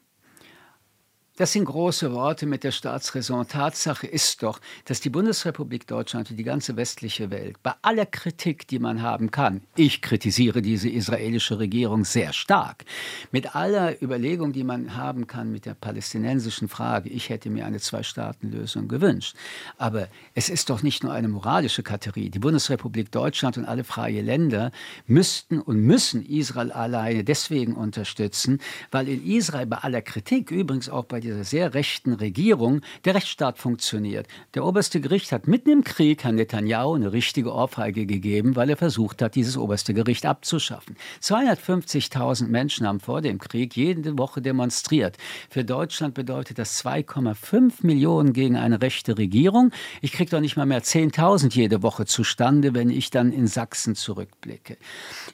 Das 1.40 1.54
sind 1.54 1.64
große 1.64 2.12
Worte 2.12 2.46
mit 2.46 2.66
der 2.66 2.72
Staatsräson. 2.72 3.48
Tatsache 3.48 4.06
ist 4.06 4.44
doch, 4.44 4.60
dass 4.84 5.00
die 5.00 5.10
Bundesrepublik 5.10 5.88
Deutschland 5.88 6.30
und 6.30 6.36
die 6.36 6.44
ganze 6.44 6.76
westliche 6.76 7.32
Welt 7.32 7.64
bei 7.64 7.72
aller 7.82 8.06
Kritik, 8.06 8.68
die 8.68 8.78
man 8.78 9.02
haben 9.02 9.32
kann, 9.32 9.62
ich 9.78 10.02
kritisiere 10.02 10.62
diese 10.62 10.90
israelische 10.90 11.58
Regierung 11.58 12.04
sehr 12.04 12.34
stark, 12.34 12.84
mit 13.32 13.56
aller 13.56 14.04
Überlegung, 14.04 14.52
die 14.52 14.66
man 14.66 14.98
haben 14.98 15.28
kann 15.28 15.50
mit 15.50 15.66
der 15.66 15.76
palästinensischen 15.76 16.68
Frage, 16.68 17.08
ich 17.08 17.30
hätte 17.30 17.50
mir 17.50 17.66
eine 17.66 17.80
Zwei-Staaten-Lösung 17.80 18.90
gewünscht. 18.90 19.38
Aber 19.78 20.10
es 20.36 20.50
ist 20.50 20.70
doch 20.70 20.84
nicht 20.84 21.06
nur 21.06 21.14
eine 21.14 21.30
moralische 21.30 21.84
Kategorie. 21.84 22.32
Die 22.32 22.40
Bundesrepublik 22.40 23.14
Deutschland 23.14 23.58
und 23.58 23.64
alle 23.64 23.86
freie 23.86 24.22
Länder 24.22 24.74
müssten 25.08 25.62
und 25.62 25.78
müssen 25.78 26.22
Israel 26.22 26.74
alleine 26.74 27.24
deswegen 27.24 27.76
unterstützen, 27.76 28.60
weil 28.92 29.08
in 29.08 29.26
Israel 29.26 29.68
bei 29.68 29.78
aller 29.78 30.02
Kritik, 30.02 30.52
übrigens 30.52 30.90
auch 30.90 31.06
bei 31.06 31.22
dieser 31.30 31.44
sehr 31.44 31.74
rechten 31.74 32.14
Regierung 32.14 32.82
der 33.06 33.14
Rechtsstaat 33.16 33.60
funktioniert. 33.60 34.28
Der 34.56 34.66
oberste 34.66 35.00
Gericht 35.00 35.32
hat 35.32 35.48
mitten 35.48 35.70
im 35.70 35.84
Krieg 35.84 36.24
Herrn 36.24 36.36
Netanyahu 36.36 36.96
eine 36.96 37.14
richtige 37.14 37.54
Ohrfeige 37.54 38.08
gegeben, 38.08 38.56
weil 38.56 38.70
er 38.70 38.78
versucht 38.78 39.22
hat, 39.22 39.36
dieses 39.36 39.56
oberste 39.58 39.94
Gericht 39.94 40.26
abzuschaffen. 40.26 40.96
250.000 41.22 42.48
Menschen 42.48 42.88
haben 42.88 43.00
vor 43.00 43.22
dem 43.22 43.38
Krieg 43.38 43.76
jede 43.76 44.18
Woche 44.18 44.42
demonstriert. 44.42 45.18
Für 45.50 45.64
Deutschland 45.64 46.16
bedeutet 46.16 46.58
das 46.58 46.84
2,5 46.84 47.86
Millionen 47.86 48.34
gegen 48.34 48.56
eine 48.56 48.82
rechte 48.82 49.18
Regierung. 49.18 49.72
Ich 50.02 50.14
kriege 50.14 50.32
doch 50.32 50.42
nicht 50.42 50.58
mal 50.58 50.66
mehr 50.66 50.82
10.000 50.82 51.54
jede 51.54 51.84
Woche 51.84 52.06
zustande, 52.06 52.74
wenn 52.74 52.90
ich 52.90 53.12
dann 53.12 53.32
in 53.32 53.46
Sachsen 53.46 53.94
zurückblicke. 53.94 54.78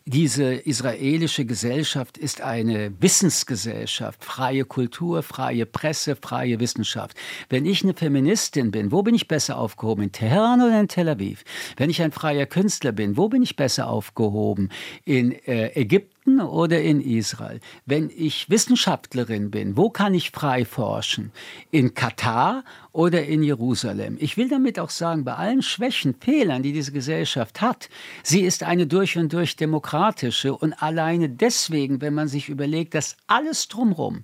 Diese 0.06 0.56
israelische 0.56 1.46
Gesellschaft 1.46 2.18
ist 2.18 2.42
eine 2.42 2.94
Wissensgesellschaft, 3.00 4.26
freie 4.26 4.66
Kultur, 4.66 5.24
freie 5.24 5.66
Presse. 5.66 5.85
Presse, 5.86 6.16
freie 6.16 6.60
Wissenschaft. 6.60 7.16
Wenn 7.48 7.68
ich 7.68 7.84
eine 7.84 7.94
Feministin 7.94 8.72
bin, 8.72 8.92
wo 8.92 9.04
bin 9.04 9.14
ich 9.14 9.28
besser 9.28 9.60
aufgehoben? 9.60 10.06
In 10.06 10.12
Teheran 10.12 10.60
oder 10.60 10.80
in 10.80 10.88
Tel 10.88 11.08
Aviv? 11.08 11.44
Wenn 11.78 11.92
ich 11.92 12.02
ein 12.02 12.12
freier 12.12 12.48
Künstler 12.48 12.92
bin, 12.92 13.18
wo 13.18 13.30
bin 13.30 13.44
ich 13.44 13.56
besser 13.56 13.88
aufgehoben? 13.88 14.70
In 15.04 15.32
äh, 15.32 15.80
Ägypten 15.80 16.42
oder 16.42 16.82
in 16.82 17.02
Israel? 17.02 17.60
Wenn 17.86 18.10
ich 18.10 18.50
Wissenschaftlerin 18.50 19.52
bin, 19.52 19.78
wo 19.78 19.92
kann 19.92 20.16
ich 20.16 20.32
frei 20.32 20.66
forschen? 20.66 21.32
In 21.70 21.94
Katar 21.94 22.64
oder 22.92 23.24
in 23.24 23.44
Jerusalem? 23.44 24.18
Ich 24.20 24.38
will 24.38 24.50
damit 24.50 24.80
auch 24.80 24.90
sagen, 24.90 25.24
bei 25.24 25.36
allen 25.36 25.62
Schwächen, 25.62 26.16
Fehlern, 26.20 26.64
die 26.64 26.74
diese 26.74 26.94
Gesellschaft 26.94 27.62
hat, 27.62 27.90
sie 28.24 28.42
ist 28.42 28.64
eine 28.64 28.88
durch 28.88 29.20
und 29.20 29.32
durch 29.32 29.56
demokratische 29.56 30.56
und 30.56 30.74
alleine 30.82 31.30
deswegen, 31.30 32.02
wenn 32.02 32.16
man 32.16 32.28
sich 32.28 32.50
überlegt, 32.50 32.96
dass 32.96 33.18
alles 33.28 33.68
drumherum 33.68 34.24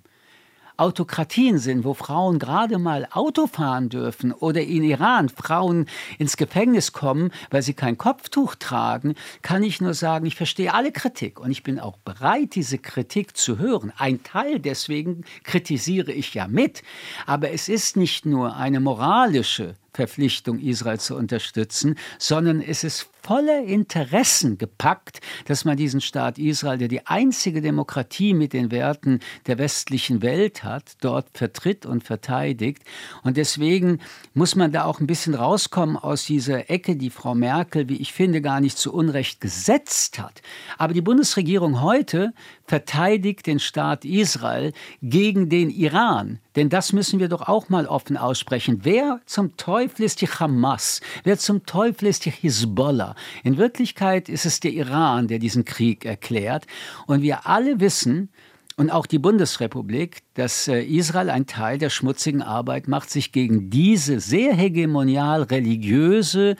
Autokratien 0.76 1.58
sind, 1.58 1.84
wo 1.84 1.94
Frauen 1.94 2.38
gerade 2.38 2.78
mal 2.78 3.06
Auto 3.10 3.46
fahren 3.46 3.88
dürfen 3.88 4.32
oder 4.32 4.60
in 4.62 4.82
Iran 4.82 5.28
Frauen 5.28 5.86
ins 6.18 6.36
Gefängnis 6.36 6.92
kommen, 6.92 7.30
weil 7.50 7.62
sie 7.62 7.74
kein 7.74 7.98
Kopftuch 7.98 8.54
tragen, 8.54 9.14
kann 9.42 9.62
ich 9.62 9.80
nur 9.80 9.94
sagen, 9.94 10.26
ich 10.26 10.36
verstehe 10.36 10.74
alle 10.74 10.92
Kritik 10.92 11.40
und 11.40 11.50
ich 11.50 11.62
bin 11.62 11.78
auch 11.78 11.98
bereit, 11.98 12.54
diese 12.54 12.78
Kritik 12.78 13.36
zu 13.36 13.58
hören. 13.58 13.92
Ein 13.96 14.22
Teil 14.22 14.58
deswegen 14.58 15.24
kritisiere 15.44 16.12
ich 16.12 16.34
ja 16.34 16.48
mit, 16.48 16.82
aber 17.26 17.50
es 17.50 17.68
ist 17.68 17.96
nicht 17.96 18.26
nur 18.26 18.56
eine 18.56 18.80
moralische 18.80 19.74
Verpflichtung, 19.94 20.58
Israel 20.58 20.98
zu 20.98 21.16
unterstützen, 21.16 21.96
sondern 22.18 22.60
es 22.60 22.84
ist 22.84 23.08
voller 23.22 23.62
Interessen 23.62 24.58
gepackt, 24.58 25.20
dass 25.46 25.64
man 25.64 25.76
diesen 25.76 26.00
Staat 26.00 26.38
Israel, 26.38 26.78
der 26.78 26.88
die 26.88 27.06
einzige 27.06 27.60
Demokratie 27.60 28.34
mit 28.34 28.52
den 28.52 28.70
Werten 28.70 29.20
der 29.46 29.58
westlichen 29.58 30.22
Welt 30.22 30.64
hat, 30.64 30.96
dort 31.00 31.28
vertritt 31.34 31.86
und 31.86 32.02
verteidigt. 32.04 32.82
Und 33.22 33.36
deswegen 33.36 34.00
muss 34.34 34.56
man 34.56 34.72
da 34.72 34.84
auch 34.84 34.98
ein 34.98 35.06
bisschen 35.06 35.34
rauskommen 35.34 35.96
aus 35.96 36.24
dieser 36.24 36.68
Ecke, 36.68 36.96
die 36.96 37.10
Frau 37.10 37.34
Merkel, 37.34 37.88
wie 37.88 37.96
ich 37.96 38.12
finde, 38.12 38.40
gar 38.40 38.60
nicht 38.60 38.76
zu 38.76 38.92
Unrecht 38.92 39.40
gesetzt 39.40 40.18
hat. 40.18 40.42
Aber 40.78 40.92
die 40.92 41.00
Bundesregierung 41.00 41.80
heute 41.80 42.32
verteidigt 42.72 43.46
den 43.46 43.58
Staat 43.58 44.06
Israel 44.06 44.72
gegen 45.02 45.50
den 45.50 45.68
Iran. 45.68 46.38
Denn 46.56 46.70
das 46.70 46.94
müssen 46.94 47.20
wir 47.20 47.28
doch 47.28 47.42
auch 47.42 47.68
mal 47.68 47.84
offen 47.84 48.16
aussprechen. 48.16 48.80
Wer 48.82 49.20
zum 49.26 49.58
Teufel 49.58 50.06
ist 50.06 50.22
die 50.22 50.26
Hamas? 50.26 51.02
Wer 51.22 51.36
zum 51.36 51.66
Teufel 51.66 52.08
ist 52.08 52.24
die 52.24 52.30
Hisbollah? 52.30 53.14
In 53.44 53.58
Wirklichkeit 53.58 54.30
ist 54.30 54.46
es 54.46 54.60
der 54.60 54.72
Iran, 54.72 55.28
der 55.28 55.38
diesen 55.38 55.66
Krieg 55.66 56.06
erklärt. 56.06 56.66
Und 57.06 57.20
wir 57.20 57.46
alle 57.46 57.78
wissen, 57.78 58.30
und 58.78 58.88
auch 58.88 59.04
die 59.04 59.18
Bundesrepublik, 59.18 60.22
dass 60.32 60.66
äh, 60.66 60.82
Israel 60.82 61.28
ein 61.28 61.46
Teil 61.46 61.76
der 61.76 61.90
schmutzigen 61.90 62.40
Arbeit 62.40 62.88
macht, 62.88 63.10
sich 63.10 63.30
gegen 63.30 63.68
diese 63.68 64.18
sehr 64.18 64.54
hegemonial 64.54 65.42
religiöse, 65.42 66.56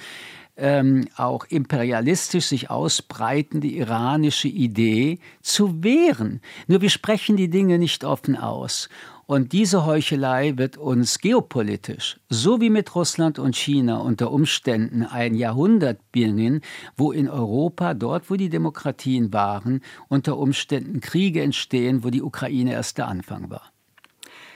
ähm, 0.57 1.09
auch 1.17 1.45
imperialistisch 1.47 2.47
sich 2.47 2.71
ausbreitende 2.71 3.69
iranische 3.69 4.49
Idee 4.49 5.19
zu 5.41 5.83
wehren. 5.83 6.41
Nur 6.67 6.81
wir 6.81 6.91
sprechen 6.91 7.37
die 7.37 7.49
Dinge 7.51 7.79
nicht 7.79 8.05
offen 8.05 8.37
aus. 8.37 8.89
Und 9.27 9.53
diese 9.53 9.87
Heuchelei 9.87 10.59
wird 10.59 10.77
uns 10.77 11.19
geopolitisch, 11.19 12.21
so 12.29 12.61
wie 12.61 12.69
mit 12.69 12.95
Russland 12.95 13.39
und 13.39 13.57
China 13.57 13.99
unter 13.99 14.31
Umständen 14.31 15.05
ein 15.05 15.35
Jahrhundert 15.35 16.13
bringen, 16.13 16.61
wo 16.99 17.13
in 17.13 17.31
Europa, 17.31 17.95
dort 17.95 18.29
wo 18.29 18.35
die 18.35 18.51
Demokratien 18.51 19.33
waren, 19.33 19.81
unter 20.09 20.37
Umständen 20.37 21.01
Kriege 21.01 21.41
entstehen, 21.41 22.05
wo 22.05 22.11
die 22.11 22.21
Ukraine 22.21 22.73
erst 22.73 22.99
der 22.99 23.09
Anfang 23.09 23.49
war. 23.49 23.72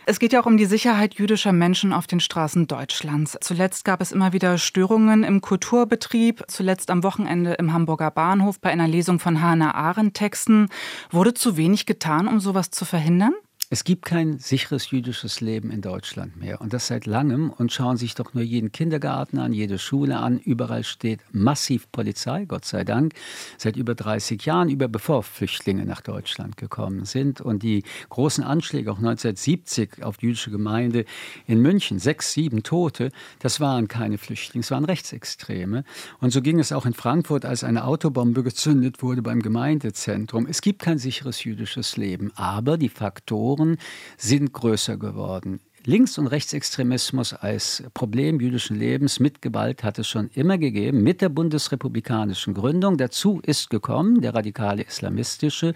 Es 0.09 0.21
geht 0.21 0.33
ja 0.33 0.41
auch 0.41 0.47
um 0.47 0.57
die 0.57 0.67
Sicherheit 0.67 1.15
jüdischer 1.15 1.53
Menschen 1.53 1.93
auf 1.93 2.07
den 2.07 2.21
Straßen 2.21 2.69
Deutschlands. 2.69 3.37
Zuletzt 3.41 3.85
gab 3.85 4.01
es 4.01 4.13
immer 4.13 4.33
wieder 4.33 4.57
Störungen 4.57 5.25
im 5.25 5.41
Kulturbetrieb, 5.41 6.45
zuletzt 6.47 6.93
am 6.93 7.03
Wochenende 7.03 7.55
im 7.55 7.73
Hamburger 7.73 8.13
Bahnhof 8.13 8.61
bei 8.61 8.71
einer 8.71 8.87
Lesung 8.87 9.19
von 9.19 9.43
Hannah 9.43 9.75
Arendt 9.75 10.15
Texten. 10.15 10.69
Wurde 11.11 11.35
zu 11.35 11.57
wenig 11.57 11.87
getan, 11.87 12.29
um 12.29 12.39
sowas 12.39 12.71
zu 12.71 12.85
verhindern? 12.85 13.35
Es 13.69 13.83
gibt 13.83 14.05
kein 14.05 14.39
sicheres 14.39 14.93
jüdisches 14.93 15.41
Leben 15.41 15.73
in 15.73 15.81
Deutschland 15.81 16.37
mehr 16.37 16.61
und 16.61 16.73
das 16.73 16.87
seit 16.87 17.05
langem. 17.05 17.51
Und 17.51 17.73
schauen 17.73 17.97
sich 17.97 18.15
doch 18.15 18.33
nur 18.33 18.45
jeden 18.45 18.71
Kindergarten 18.71 19.39
an, 19.39 19.53
jede 19.53 19.81
Schule 19.81 20.19
an. 20.19 20.39
Überall 20.39 20.85
steht 20.85 21.19
massiv 21.33 21.91
Polizei, 21.91 22.45
Gott 22.45 22.65
sei 22.65 22.85
Dank, 22.85 23.15
seit 23.59 23.77
über 23.77 23.97
30 23.97 24.45
Jahren, 24.45 24.69
über 24.69 24.87
bevor 24.87 25.25
Flüchtlinge 25.25 25.85
nach 25.85 26.01
Deutschland 26.01 26.57
gekommen 26.57 27.07
sind. 27.07 27.41
Und 27.41 27.65
die 27.65 27.83
großen 28.09 28.45
Anschläge 28.45 28.93
auch 28.93 28.99
1970 28.99 30.05
auf 30.05 30.19
die 30.19 30.27
jüdische 30.27 30.53
Gemeinde 30.53 31.05
in 31.49 31.61
München, 31.61 31.99
sechs, 31.99 32.35
sieben 32.35 32.63
Tote, 32.63 33.11
das 33.41 33.59
waren 33.59 33.89
keine 33.89 34.19
Flüchtlinge, 34.19 34.63
es 34.63 34.71
waren 34.71 34.85
Rechtsextreme. 34.85 35.83
Und 36.21 36.31
so 36.31 36.41
ging 36.41 36.61
es 36.61 36.71
auch 36.71 36.87
in 36.87 36.95
Frankfurt, 36.95 37.45
als 37.45 37.65
eine 37.65 37.85
Autobombe 37.85 38.45
gezündet 38.45 39.03
wurde 39.03 39.23
beim 39.23 39.43
Gemeindezentrum. 39.43 40.47
Es 40.49 40.61
gibt 40.61 40.83
kein 40.83 40.99
sicheres 40.99 41.43
jüdisches 41.43 41.97
Leben, 41.97 42.31
aber 42.37 42.79
die 42.79 42.89
Faktoren 42.89 43.56
Faktoren 43.57 43.79
sind 44.19 44.53
größer 44.53 44.97
geworden. 44.97 45.61
Links- 45.89 46.19
und 46.19 46.27
Rechtsextremismus 46.27 47.33
als 47.33 47.85
Problem 47.95 48.41
jüdischen 48.41 48.77
Lebens 48.77 49.21
mit 49.21 49.41
Gewalt 49.41 49.85
hat 49.85 50.01
es 50.01 50.09
schon 50.09 50.29
immer 50.35 50.59
gegeben, 50.59 51.05
mit 51.05 51.21
der 51.21 51.29
bundesrepublikanischen 51.29 52.55
Gründung. 52.55 52.97
Dazu 52.97 53.41
ist 53.47 53.71
gekommen 53.71 54.21
der 54.21 54.35
radikale 54.35 54.83
islamistische 54.83 55.75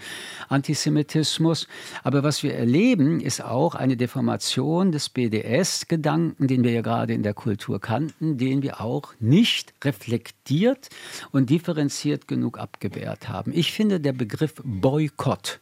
Antisemitismus. 0.49 1.69
Aber 2.03 2.25
was 2.25 2.43
wir 2.43 2.55
erleben, 2.55 3.21
ist 3.21 3.41
auch 3.41 3.77
eine 3.77 3.97
Deformation 3.97 4.91
des 4.91 5.11
BDS-Gedanken, 5.11 6.49
den 6.49 6.65
wir 6.65 6.73
ja 6.73 6.83
gerade 6.83 7.15
in 7.15 7.23
der 7.23 7.35
Kultur 7.35 7.81
kannten, 7.81 8.37
den 8.37 8.63
wir 8.63 8.81
auch 8.81 9.15
nicht 9.21 9.75
reflektiert 9.85 10.89
und 11.31 11.51
differenziert 11.51 12.27
genug 12.27 12.59
abgewehrt 12.59 13.29
haben. 13.29 13.53
Ich 13.55 13.73
finde, 13.73 14.01
der 14.01 14.13
Begriff 14.13 14.55
Boykott 14.65 15.61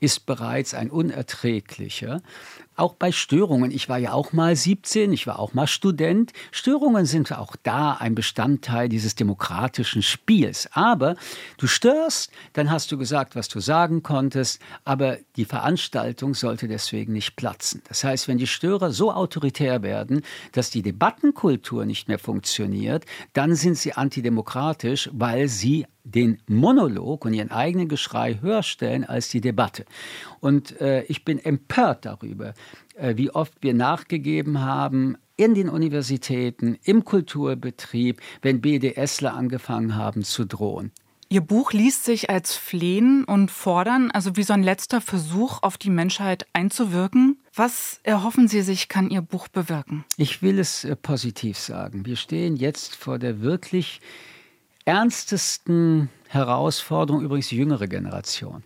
ist 0.00 0.26
bereits 0.26 0.74
ein 0.74 0.90
unerträglicher. 0.90 2.22
Auch 2.78 2.94
bei 2.94 3.10
Störungen. 3.10 3.72
Ich 3.72 3.88
war 3.88 3.98
ja 3.98 4.12
auch 4.12 4.32
mal 4.32 4.54
17, 4.54 5.12
ich 5.12 5.26
war 5.26 5.40
auch 5.40 5.52
mal 5.52 5.66
Student. 5.66 6.32
Störungen 6.52 7.06
sind 7.06 7.36
auch 7.36 7.56
da 7.64 7.94
ein 7.94 8.14
Bestandteil 8.14 8.88
dieses 8.88 9.16
demokratischen 9.16 10.00
Spiels. 10.00 10.68
Aber 10.74 11.16
du 11.56 11.66
störst, 11.66 12.30
dann 12.52 12.70
hast 12.70 12.92
du 12.92 12.96
gesagt, 12.96 13.34
was 13.34 13.48
du 13.48 13.58
sagen 13.58 14.04
konntest, 14.04 14.62
aber 14.84 15.18
die 15.34 15.44
Veranstaltung 15.44 16.34
sollte 16.34 16.68
deswegen 16.68 17.14
nicht 17.14 17.34
platzen. 17.34 17.82
Das 17.88 18.04
heißt, 18.04 18.28
wenn 18.28 18.38
die 18.38 18.46
Störer 18.46 18.92
so 18.92 19.10
autoritär 19.10 19.82
werden, 19.82 20.22
dass 20.52 20.70
die 20.70 20.82
Debattenkultur 20.82 21.84
nicht 21.84 22.06
mehr 22.06 22.20
funktioniert, 22.20 23.06
dann 23.32 23.56
sind 23.56 23.76
sie 23.76 23.94
antidemokratisch, 23.94 25.10
weil 25.12 25.48
sie 25.48 25.84
den 26.04 26.40
Monolog 26.46 27.24
und 27.24 27.34
ihren 27.34 27.50
eigenen 27.50 27.88
Geschrei 27.88 28.38
höher 28.40 28.62
stellen 28.62 29.04
als 29.04 29.28
die 29.28 29.40
Debatte. 29.40 29.84
Und 30.40 30.80
äh, 30.80 31.02
ich 31.04 31.24
bin 31.24 31.38
empört 31.38 32.04
darüber, 32.04 32.54
äh, 32.96 33.16
wie 33.16 33.30
oft 33.30 33.54
wir 33.60 33.74
nachgegeben 33.74 34.60
haben 34.60 35.16
in 35.36 35.54
den 35.54 35.68
Universitäten, 35.68 36.76
im 36.82 37.04
Kulturbetrieb, 37.04 38.20
wenn 38.42 38.60
BDSler 38.60 39.34
angefangen 39.34 39.94
haben 39.94 40.24
zu 40.24 40.44
drohen. 40.44 40.92
Ihr 41.30 41.42
Buch 41.42 41.72
liest 41.72 42.06
sich 42.06 42.30
als 42.30 42.56
Flehen 42.56 43.24
und 43.24 43.50
Fordern, 43.50 44.10
also 44.10 44.36
wie 44.36 44.42
so 44.42 44.54
ein 44.54 44.62
letzter 44.62 45.02
Versuch, 45.02 45.62
auf 45.62 45.76
die 45.76 45.90
Menschheit 45.90 46.46
einzuwirken. 46.54 47.38
Was 47.54 48.00
erhoffen 48.02 48.48
Sie 48.48 48.62
sich, 48.62 48.88
kann 48.88 49.10
Ihr 49.10 49.20
Buch 49.20 49.48
bewirken? 49.48 50.06
Ich 50.16 50.40
will 50.40 50.58
es 50.58 50.84
äh, 50.84 50.96
positiv 50.96 51.58
sagen. 51.58 52.06
Wir 52.06 52.16
stehen 52.16 52.56
jetzt 52.56 52.96
vor 52.96 53.18
der 53.18 53.42
wirklich 53.42 54.00
ernstesten 54.86 56.08
Herausforderung, 56.28 57.22
übrigens 57.22 57.48
die 57.48 57.58
jüngere 57.58 57.88
Generation. 57.88 58.62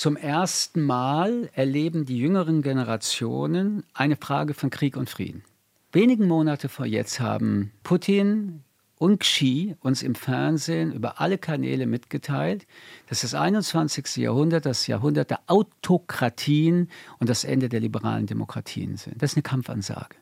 Zum 0.00 0.16
ersten 0.16 0.80
Mal 0.80 1.50
erleben 1.52 2.06
die 2.06 2.16
jüngeren 2.16 2.62
Generationen 2.62 3.84
eine 3.92 4.16
Frage 4.16 4.54
von 4.54 4.70
Krieg 4.70 4.96
und 4.96 5.10
Frieden. 5.10 5.44
Wenigen 5.92 6.26
Monate 6.26 6.70
vor 6.70 6.86
jetzt 6.86 7.20
haben 7.20 7.70
Putin 7.82 8.64
und 8.96 9.20
Xi 9.20 9.76
uns 9.80 10.02
im 10.02 10.14
Fernsehen 10.14 10.90
über 10.90 11.20
alle 11.20 11.36
Kanäle 11.36 11.84
mitgeteilt, 11.84 12.66
dass 13.10 13.20
das 13.20 13.34
21. 13.34 14.16
Jahrhundert 14.16 14.64
das 14.64 14.86
Jahrhundert 14.86 15.28
der 15.28 15.40
Autokratien 15.48 16.88
und 17.18 17.28
das 17.28 17.44
Ende 17.44 17.68
der 17.68 17.80
liberalen 17.80 18.24
Demokratien 18.24 18.96
sind. 18.96 19.20
Das 19.20 19.32
ist 19.32 19.36
eine 19.36 19.42
Kampfansage. 19.42 20.16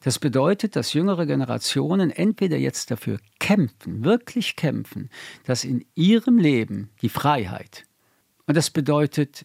Das 0.00 0.18
bedeutet, 0.18 0.76
dass 0.76 0.94
jüngere 0.94 1.26
Generationen 1.26 2.08
entweder 2.08 2.56
jetzt 2.56 2.90
dafür 2.90 3.18
kämpfen, 3.38 4.02
wirklich 4.02 4.56
kämpfen, 4.56 5.10
dass 5.44 5.64
in 5.64 5.84
ihrem 5.94 6.38
Leben 6.38 6.88
die 7.02 7.10
Freiheit, 7.10 7.84
und 8.48 8.56
das 8.56 8.70
bedeutet 8.70 9.44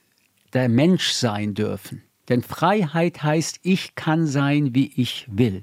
der 0.54 0.70
Mensch 0.70 1.12
sein 1.12 1.54
dürfen. 1.54 2.02
Denn 2.30 2.42
Freiheit 2.42 3.22
heißt, 3.22 3.60
ich 3.63 3.96
kann 3.96 4.28
sein, 4.28 4.74
wie 4.74 4.94
ich 4.96 5.28
will. 5.30 5.62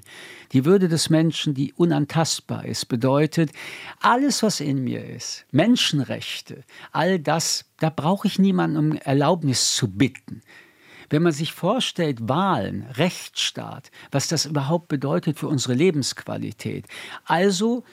Die 0.51 0.63
Würde 0.63 0.87
des 0.87 1.09
Menschen, 1.09 1.55
die 1.55 1.73
unantastbar 1.73 2.65
ist, 2.65 2.85
bedeutet, 2.85 3.51
alles, 3.99 4.43
was 4.43 4.59
in 4.59 4.83
mir 4.83 5.03
ist, 5.03 5.45
Menschenrechte, 5.51 6.63
all 6.91 7.17
das, 7.17 7.65
da 7.79 7.89
brauche 7.89 8.27
ich 8.27 8.37
niemanden 8.37 8.77
um 8.77 8.95
Erlaubnis 8.95 9.75
zu 9.75 9.87
bitten. 9.89 10.43
Wenn 11.09 11.23
man 11.23 11.33
sich 11.33 11.51
vorstellt, 11.51 12.29
Wahlen, 12.29 12.85
Rechtsstaat, 12.93 13.89
was 14.11 14.27
das 14.27 14.45
überhaupt 14.45 14.87
bedeutet 14.87 15.39
für 15.39 15.47
unsere 15.47 15.73
Lebensqualität. 15.73 16.85
Also 17.25 17.83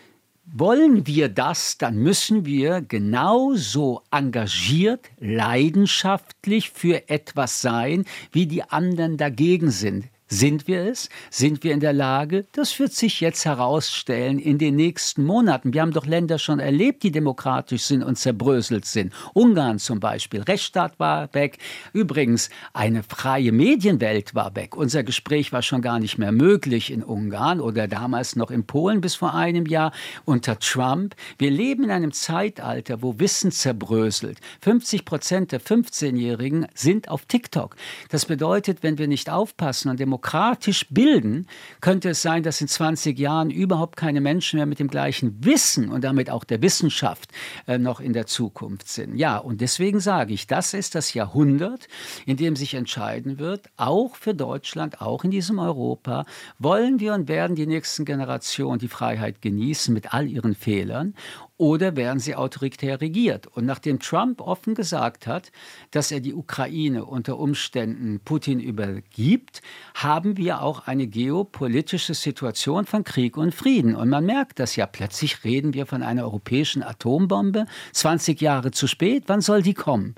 wollen 0.53 1.07
wir 1.07 1.29
das, 1.29 1.79
dann 1.79 1.97
müssen 1.97 2.45
wir 2.45 2.81
genauso 2.81 4.03
engagiert, 4.11 5.11
leidenschaftlich 5.19 6.71
für 6.71 7.09
etwas 7.09 7.61
sein, 7.61 8.05
wie 8.33 8.47
die 8.47 8.63
anderen 8.63 9.17
dagegen 9.17 9.71
sind. 9.71 10.07
Sind 10.31 10.69
wir 10.69 10.83
es? 10.83 11.09
Sind 11.31 11.64
wir 11.64 11.73
in 11.73 11.81
der 11.81 11.95
Lage? 11.95 12.45
Das 12.53 12.79
wird 12.79 12.93
sich 12.93 13.21
jetzt 13.21 13.47
herausstellen 13.47 14.38
in 14.38 14.59
den 14.59 14.77
nächsten 14.77 15.25
Monaten. 15.25 15.73
Wir 15.73 15.81
haben 15.81 15.93
doch 15.93 16.05
Länder 16.05 16.38
schon 16.38 16.59
erlebt, 16.59 17.03
die 17.03 17.11
demokratisch 17.11 17.85
sind 17.85 18.03
und 18.03 18.19
zerbröselt 18.19 18.85
sind. 18.85 19.14
Ungarn 19.33 19.79
zum 19.79 20.01
Beispiel. 20.01 20.43
Rechtsstaat 20.43 21.01
war 21.01 21.33
weg. 21.33 21.57
Übrigens, 21.95 22.51
eine 22.75 23.03
freie 23.05 23.53
Medienwelt 23.53 24.35
war 24.35 24.55
weg. 24.55 24.77
Unser 24.77 25.03
Gespräch 25.03 25.51
war 25.55 25.62
schon 25.62 25.81
gar 25.81 25.99
nicht 25.99 26.19
mehr 26.19 26.33
möglich 26.33 26.93
in 26.93 27.03
Ungarn 27.03 27.59
oder 27.59 27.88
damals 27.88 28.37
noch 28.37 28.51
in 28.51 28.67
Polen 28.67 29.01
bis 29.01 29.14
vor 29.14 29.35
einem 29.35 29.64
Jahr 29.64 29.93
unter 30.27 30.59
Trump. 30.59 31.14
Wir 31.38 31.51
leben 31.51 31.85
in 31.85 31.91
einem 31.91 32.12
Zeitalter, 32.12 33.01
wo 33.01 33.19
Wissen 33.19 33.51
zerbröselt. 33.51 34.41
50 34.61 35.07
Prozent 35.07 35.53
der 35.53 35.62
15-Jährigen 35.62 36.67
sind 36.75 37.09
auf 37.09 37.25
TikTok. 37.25 37.77
Das 38.11 38.27
bedeutet, 38.27 38.83
wenn 38.83 38.99
wir 38.99 39.09
nicht 39.09 39.31
aufpassen 39.31 39.88
und 39.88 39.99
demokratisch 39.99 40.17
demokratisch 40.18 40.87
bilden, 40.90 41.46
könnte 41.81 42.11
es 42.11 42.22
sein, 42.22 42.42
dass 42.42 42.61
in 42.61 42.66
20 42.66 43.16
Jahren 43.18 43.50
überhaupt 43.50 43.96
keine 43.96 44.20
Menschen 44.20 44.57
mehr 44.57 44.66
mit 44.66 44.81
dem 44.81 44.88
gleichen 44.88 45.44
Wissen 45.44 45.90
und 45.90 46.02
damit 46.02 46.28
auch 46.28 46.42
der 46.42 46.61
Wissenschaft 46.61 47.31
äh, 47.68 47.78
noch 47.78 48.00
in 48.00 48.12
der 48.12 48.26
Zukunft 48.26 48.88
sind. 48.88 49.16
Ja, 49.16 49.38
und 49.38 49.61
deswegen 49.61 50.00
sage 50.00 50.35
ich, 50.35 50.48
das 50.48 50.74
ist 50.74 50.96
das 50.96 51.14
Jahrhundert, 51.14 51.87
in 52.26 52.37
dem 52.37 52.57
sich 52.57 52.74
entscheiden 52.74 53.38
wird, 53.38 53.70
auch 53.76 54.16
für 54.16 54.35
Deutschland, 54.35 55.00
auch 55.00 55.22
in 55.22 55.31
diesem 55.31 55.61
Europa, 55.61 56.24
wollen 56.59 56.98
wir 56.98 57.14
und 57.14 57.28
werden 57.28 57.54
die 57.54 57.66
nächsten 57.66 58.04
Generationen 58.04 58.81
die 58.81 58.88
Freiheit 58.88 59.40
genießen 59.40 59.94
mit 59.94 60.12
all 60.12 60.26
ihren 60.26 60.57
Fehlern 60.57 61.14
oder 61.59 61.97
werden 61.97 62.21
sie 62.21 62.37
autoritär 62.37 63.01
regiert? 63.01 63.49
Und 63.49 63.66
nachdem 63.66 63.99
Trump 63.99 64.40
offen 64.40 64.75
gesagt 64.75 65.27
hat, 65.27 65.51
dass 65.90 66.11
er 66.11 66.21
die 66.21 66.33
Ukraine 66.33 67.05
unter 67.05 67.38
Umständen 67.38 68.21
Putin 68.25 68.61
übergibt, 68.61 69.61
haben 69.94 70.37
wir 70.37 70.62
auch 70.62 70.87
eine 70.87 71.09
geopolitische 71.09 72.14
Situation 72.14 72.87
von 72.87 73.05
Krieg 73.05 73.37
und 73.37 73.55
Frieden. 73.55 73.97
Und 73.97 74.09
man 74.09 74.25
merkt 74.25 74.61
das 74.61 74.77
ja. 74.77 74.87
Plötzlich 74.87 75.44
reden 75.44 75.75
wir 75.75 75.85
von 75.85 76.03
einer 76.03 76.23
europäischen 76.23 76.83
Atombombe. 76.83 77.66
20 77.92 78.40
Jahre 78.40 78.71
zu 78.71 78.87
spät, 78.87 79.25
wann 79.27 79.40
soll 79.40 79.62
die 79.62 79.75
kommen? 79.75 80.14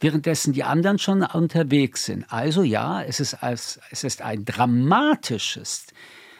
Währenddessen 0.00 0.52
die 0.52 0.64
anderen 0.64 0.98
schon 0.98 1.22
unterwegs 1.22 2.04
sind. 2.04 2.24
Also 2.32 2.62
ja, 2.62 3.02
es 3.02 3.18
ist, 3.18 3.36
es 3.42 4.04
ist 4.04 4.22
ein 4.22 4.44
dramatisches 4.44 5.86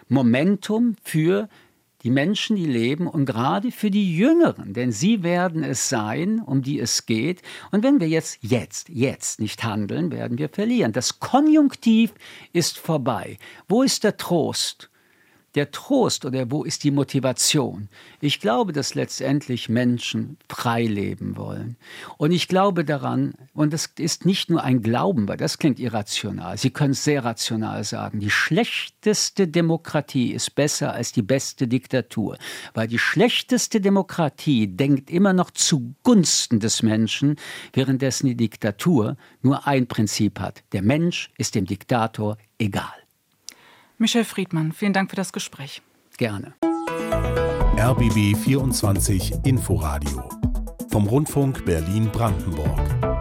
Momentum 0.08 0.96
für 1.02 1.48
die 2.04 2.10
Menschen, 2.10 2.54
die 2.54 2.66
leben 2.66 3.06
und 3.06 3.24
gerade 3.24 3.72
für 3.72 3.90
die 3.90 4.16
Jüngeren, 4.16 4.74
denn 4.74 4.92
sie 4.92 5.22
werden 5.22 5.64
es 5.64 5.88
sein, 5.88 6.40
um 6.40 6.62
die 6.62 6.78
es 6.78 7.06
geht. 7.06 7.40
Und 7.72 7.82
wenn 7.82 7.98
wir 7.98 8.08
jetzt, 8.08 8.38
jetzt, 8.42 8.90
jetzt 8.90 9.40
nicht 9.40 9.64
handeln, 9.64 10.12
werden 10.12 10.38
wir 10.38 10.50
verlieren. 10.50 10.92
Das 10.92 11.18
Konjunktiv 11.18 12.12
ist 12.52 12.78
vorbei. 12.78 13.38
Wo 13.68 13.82
ist 13.82 14.04
der 14.04 14.18
Trost? 14.18 14.90
Der 15.54 15.70
Trost 15.70 16.24
oder 16.24 16.50
wo 16.50 16.64
ist 16.64 16.84
die 16.84 16.90
Motivation? 16.90 17.88
Ich 18.20 18.40
glaube, 18.40 18.72
dass 18.72 18.94
letztendlich 18.94 19.68
Menschen 19.68 20.36
frei 20.48 20.84
leben 20.84 21.36
wollen. 21.36 21.76
Und 22.18 22.32
ich 22.32 22.48
glaube 22.48 22.84
daran, 22.84 23.34
und 23.52 23.72
das 23.72 23.86
ist 23.98 24.26
nicht 24.26 24.50
nur 24.50 24.62
ein 24.62 24.82
Glauben, 24.82 25.28
weil 25.28 25.36
das 25.36 25.58
klingt 25.58 25.78
irrational. 25.78 26.58
Sie 26.58 26.70
können 26.70 26.92
es 26.92 27.04
sehr 27.04 27.24
rational 27.24 27.84
sagen. 27.84 28.20
Die 28.20 28.30
schlechteste 28.30 29.46
Demokratie 29.46 30.32
ist 30.32 30.54
besser 30.54 30.92
als 30.92 31.12
die 31.12 31.22
beste 31.22 31.68
Diktatur. 31.68 32.36
Weil 32.72 32.88
die 32.88 32.98
schlechteste 32.98 33.80
Demokratie 33.80 34.66
denkt 34.66 35.10
immer 35.10 35.32
noch 35.32 35.50
zugunsten 35.50 36.60
des 36.60 36.82
Menschen, 36.82 37.36
währenddessen 37.72 38.26
die 38.26 38.36
Diktatur 38.36 39.16
nur 39.42 39.66
ein 39.66 39.86
Prinzip 39.86 40.40
hat. 40.40 40.64
Der 40.72 40.82
Mensch 40.82 41.30
ist 41.38 41.54
dem 41.54 41.66
Diktator 41.66 42.38
egal. 42.58 43.03
Michel 43.98 44.24
Friedmann, 44.24 44.72
vielen 44.72 44.92
Dank 44.92 45.10
für 45.10 45.16
das 45.16 45.32
Gespräch. 45.32 45.82
Gerne. 46.16 46.54
RBB 47.76 48.36
24 48.36 49.34
Inforadio 49.44 50.28
vom 50.90 51.06
Rundfunk 51.06 51.64
Berlin-Brandenburg. 51.64 53.13